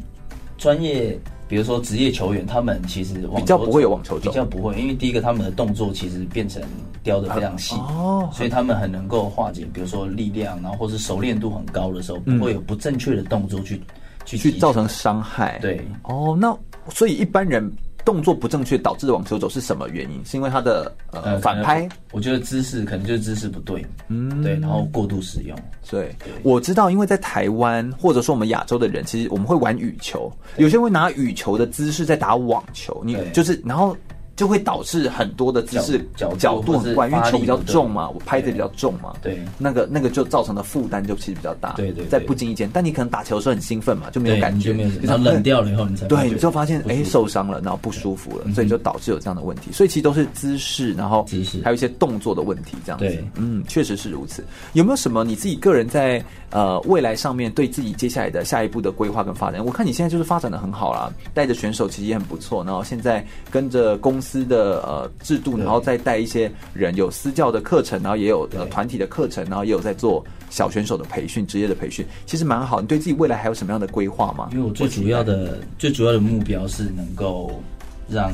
[0.58, 1.20] 专业。
[1.48, 6.62] 比如说职业球员，他们其实比较不会有网球肘，比较不会，因为第一个他们的动作其实变成
[7.04, 13.82] 雕的非常细，哦，所以他们很能够化解，比如说力量，然后或是熟练度很高的时候，不会有不正确的动作去
[14.26, 15.60] 去去造成伤害。
[15.62, 16.58] 对，哦，那
[16.90, 17.72] 所以一般人。
[18.06, 20.24] 动作不正确导致的网球肘是什么原因？
[20.24, 21.90] 是因为他的呃，呃反拍？
[22.12, 25.58] 我觉得姿势可能就是姿势不对，嗯，对，然后过度使用。
[25.90, 33.98] 对，对我知道，因为在台湾或者说我们亚洲的人，其实我们会玩羽球，有些人会拿羽球的姿势在打网球，你就是然后。
[34.36, 51.62] 就会导致很多的姿势角角度很怪，因为球比较重嘛，我拍的比较重嘛，对，那个那个就造成的负担就其实比较大，对对，在不经意间，但你可能打球的时候很兴奋嘛，就没有感觉，然后冷掉了以后你才对，你就发现哎受伤了，然后不舒服了，所以就导致有这样的问题，所以其实都是姿势，然后姿势。
[51.64, 54.44] 还有一些动作的问题，这样子，嗯，确实是如此。
[54.74, 59.66] 有没有什么你自己个人在呃未来上面对自己接下来的下一步的规划跟发展？
[59.66, 65.06] 我看你现在就是发展的很好啦，带着选手其实也很不错，然后现在跟着公司的呃。
[65.22, 72.80] 制度，然后再带一些人，有私教的课程，然后也有呃团体的课程，然后也有在做小选手的培训、职业的培训，其实蛮好。
[72.80, 74.50] 你对自己未来还有什么样的规划吗？
[74.52, 77.62] 因为我最主要的、最主要的目标是能够
[78.08, 78.32] 让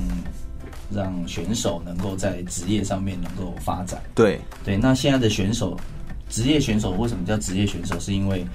[0.93, 4.01] 让选手能够在职业上面能够发展。
[4.13, 5.77] 对对，那现在的选手，
[6.29, 7.99] 职业选手为什么叫职业选手？
[7.99, 8.45] 是因为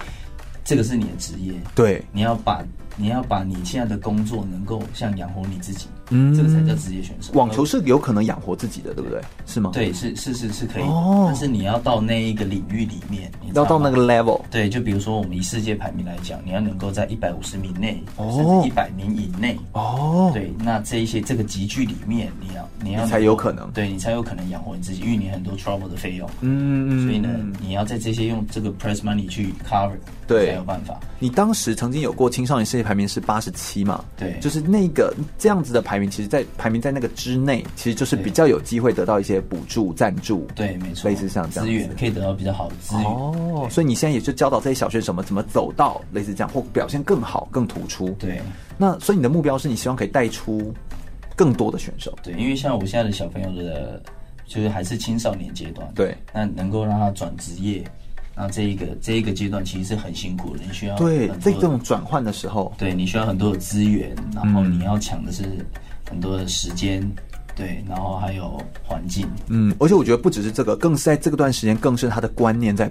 [0.64, 2.64] 这个是你的职业，对，你要把
[2.96, 7.32] 你要把你现在的工作能够像养活你自己，嗯，这个才叫职业选手。
[7.34, 9.20] 网球是有可能养活自己的，对不对？
[9.46, 9.70] 是吗？
[9.72, 10.84] 对，是是是是可以。
[10.84, 14.40] 哦，但是你要到那一个领域里面，你要到那个 level。
[14.50, 19.58] 对，就比如说我们以世界排名来讲，你要能够在一百五十名内，甚至一百名以内。
[19.72, 26.28] 哦，对，那这一些这个集聚里面，你要你要才有可能，对你才有可能养活你自己，因为你很多 trouble 的费用。
[26.40, 27.04] 嗯嗯。
[27.04, 27.28] 所以呢，
[27.60, 29.90] 你要在这些用这个 press money 去 cover，
[30.26, 30.98] 对，才有办法。
[31.18, 34.04] 你当时曾经有过青少年世界排名是八十七嘛？
[34.16, 40.46] 对，就是那个这样子的排名，其实，在排名在那个之内，其实就是比较有机会得到一些补助、赞助。
[40.54, 43.04] 对，没错，类似像这样资源可以得到比较好的资源。
[43.04, 48.10] 哦，所以你现在也就教导这些小学什么怎么走到类似这样，或表现更好、更突出。
[48.18, 48.40] 对，
[48.78, 50.74] 那所以你的目标是你希望可以带出
[51.34, 52.16] 更多的选手。
[52.22, 54.02] 对，因为像我现在的小朋友的，
[54.46, 55.86] 就是还是青少年阶段。
[55.94, 57.84] 对，那能够让他转职业。
[58.38, 65.44] 那这一个这一个阶段其实是很辛苦的，你需要对在这种转换的时候，对你需要很多的资源，然后你要抢的是
[66.08, 67.02] 很多的时间，
[67.54, 72.90] 对，然后还有环境，嗯，而且我觉得不只是这个，更是在这个段时间，更是他的观念在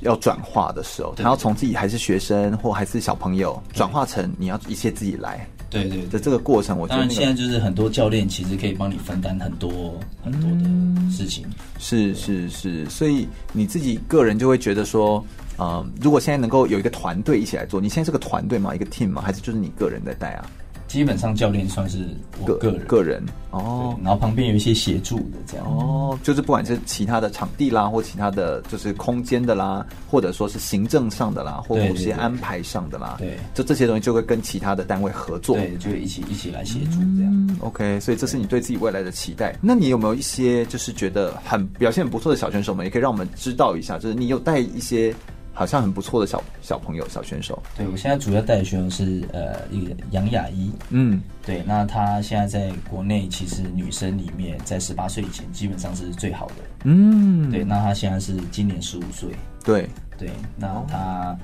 [0.00, 5.46] 要转化的时候，他要从自己还是学生或还是小朋友，转化成你要一切自己来。
[5.70, 15.24] 对对的这个过程，我觉得、那个、当然现在就是很多教练其实可以帮你分担很多很多的事情，嗯、是是是，所以你自己个人就会觉得说，
[15.56, 18.72] 呃，如果现在能够有一个团队一起来做，你现在是个团队吗？
[18.72, 19.20] 一个 team 吗？
[19.20, 20.48] 还是就是你个人在带啊？
[20.94, 22.06] 基本上教练算是
[22.40, 37.48] 我个人个人哦，然后旁边有一些协助的这样哦，就是不管是其他的场地啦，或其他的就是空间的啦，或者说是行政上的啦，或某些安排上的啦，对，就这些东西就会跟其他的单位合作，对，就会一起一起来协助这样。
[37.48, 39.52] 嗯，OK，所以这是你对自己未来的期待。
[39.60, 45.12] 那你有没有一些就是觉得很表现很不错的小选手们，也可以让我们知道一下，就是你有带一些。
[45.54, 47.62] 好像很不错的小小朋友、小选手。
[47.76, 56.54] 对，我现在主要带的选手是呃一个杨雅怡，嗯，对，那她现在在国内其实女生里面在十八岁以前基本上是最好的，
[56.84, 59.30] 嗯，对，那她现在是今年十五岁，
[59.64, 59.88] 对。
[60.16, 61.36] 对，那她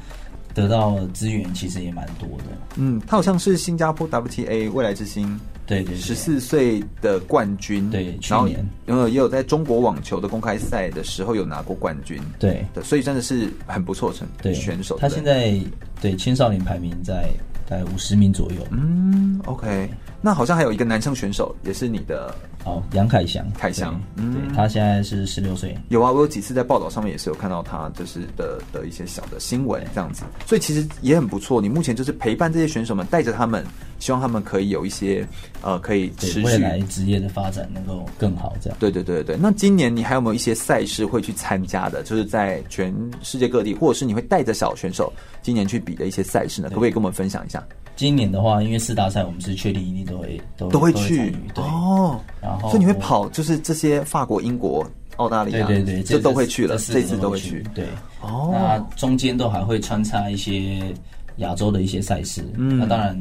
[0.55, 2.45] 得到资源其实也蛮多的，
[2.77, 5.39] 嗯，她好像是新加坡 WTA 未来之星。
[5.71, 14.99] 对对，十四岁的冠军，对，去年，然后也有在中国网球的公开赛的时候有拿过冠军，对，所以真的是很不错的选手。
[14.99, 15.55] 他现在
[16.01, 17.31] 对青少年排名在
[17.69, 18.67] 在五十名左右。
[18.73, 19.89] 嗯，OK，
[20.21, 22.35] 那好像还有一个男生选手也是你的
[22.65, 25.77] 哦，杨凯翔，凯翔，嗯，对，他现在是十六岁。
[25.89, 31.61] 有啊，我有几次在报道上面也是有看到他就是的的一些小的新闻这样子，所以其实也很不错。
[31.61, 33.65] 你目前就是陪伴这些选手们，带着他们。
[33.99, 35.29] 希望他们可以有一些
[35.61, 38.79] 呃，可以持续未来职业的发展能够更好，这样。
[38.81, 39.37] 对对对对。
[39.37, 42.03] 那今年你还有没有一些赛事会去参加的？
[42.03, 46.71] 就是在全世界各地，或者是你会带着小选手今年去比的一些赛事呢？
[46.71, 47.63] 可不可以跟我们分享一下？
[47.95, 52.21] 今年的话，因为四大赛我们是确定一定都会都都会去对哦。
[52.43, 57.65] 然后，所以你会跑，就是这些法国、英国、澳大利亚，对对对，这都会去了，这次都会去。
[57.75, 57.87] 对
[58.21, 60.95] 哦，那中间都还会穿插一些
[61.37, 62.45] 亚洲的一些赛事。
[62.57, 63.19] 嗯，那当然。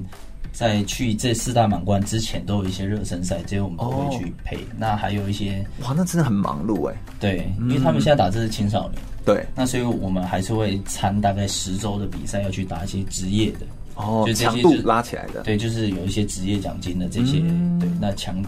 [0.51, 4.57] 在去这四大满贯之前，都有一些热身赛，这些我们都会去陪。
[4.57, 4.65] Oh.
[4.77, 6.95] 那还有一些，哇，那真的很忙碌哎。
[7.19, 13.59] 对，因为他们现在打这是青少年，对，那所以我们还是会参大概十周的比赛，要去打一些职业的，
[13.99, 15.41] 哦，oh, 就强度拉起来的。
[15.43, 18.41] 对，就是有一些职业奖金的这些，嗯、对，那强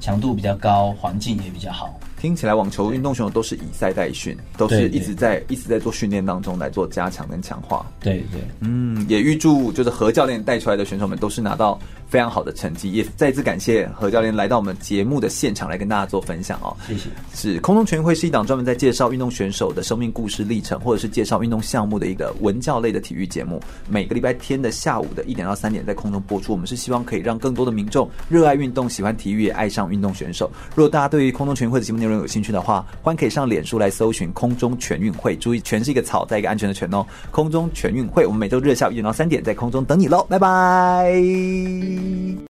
[0.00, 2.00] 强度比较高，环境也比较好。
[2.24, 7.84] 听起来网球运动选手都是以赛代训，都是一直在一直在做训练当中来做加强跟强化。
[8.00, 11.78] 对对，嗯，也预祝就是何教练带出来的选手们都是拿到
[12.08, 12.90] 非常好的成绩。
[12.90, 16.74] 也再次感谢何教练来到我们节目的现场来跟大家做分享哦。
[16.88, 17.10] 谢谢。
[17.34, 23.60] 是空中全运会是一档专门在介绍运动选手的生命故事历程，或者是介绍运动项目的一个文教类的体育节目。
[23.86, 26.52] 每个礼拜天的下午的一点到三点在空中播出。
[26.52, 30.50] 我们是希望可以让更多的民众热爱运动、喜欢体育、也爱上运动选手。
[30.74, 37.06] 如果大家对于空中全运会的节目内容有兴趣的话，欢迎可以上脸书来搜寻“空中全运会”，注意“全”是一个草，在一个安全的“全”哦。
[37.30, 41.14] 空中全运会，我们每周日下午一点到三点在空中等你喽，拜拜。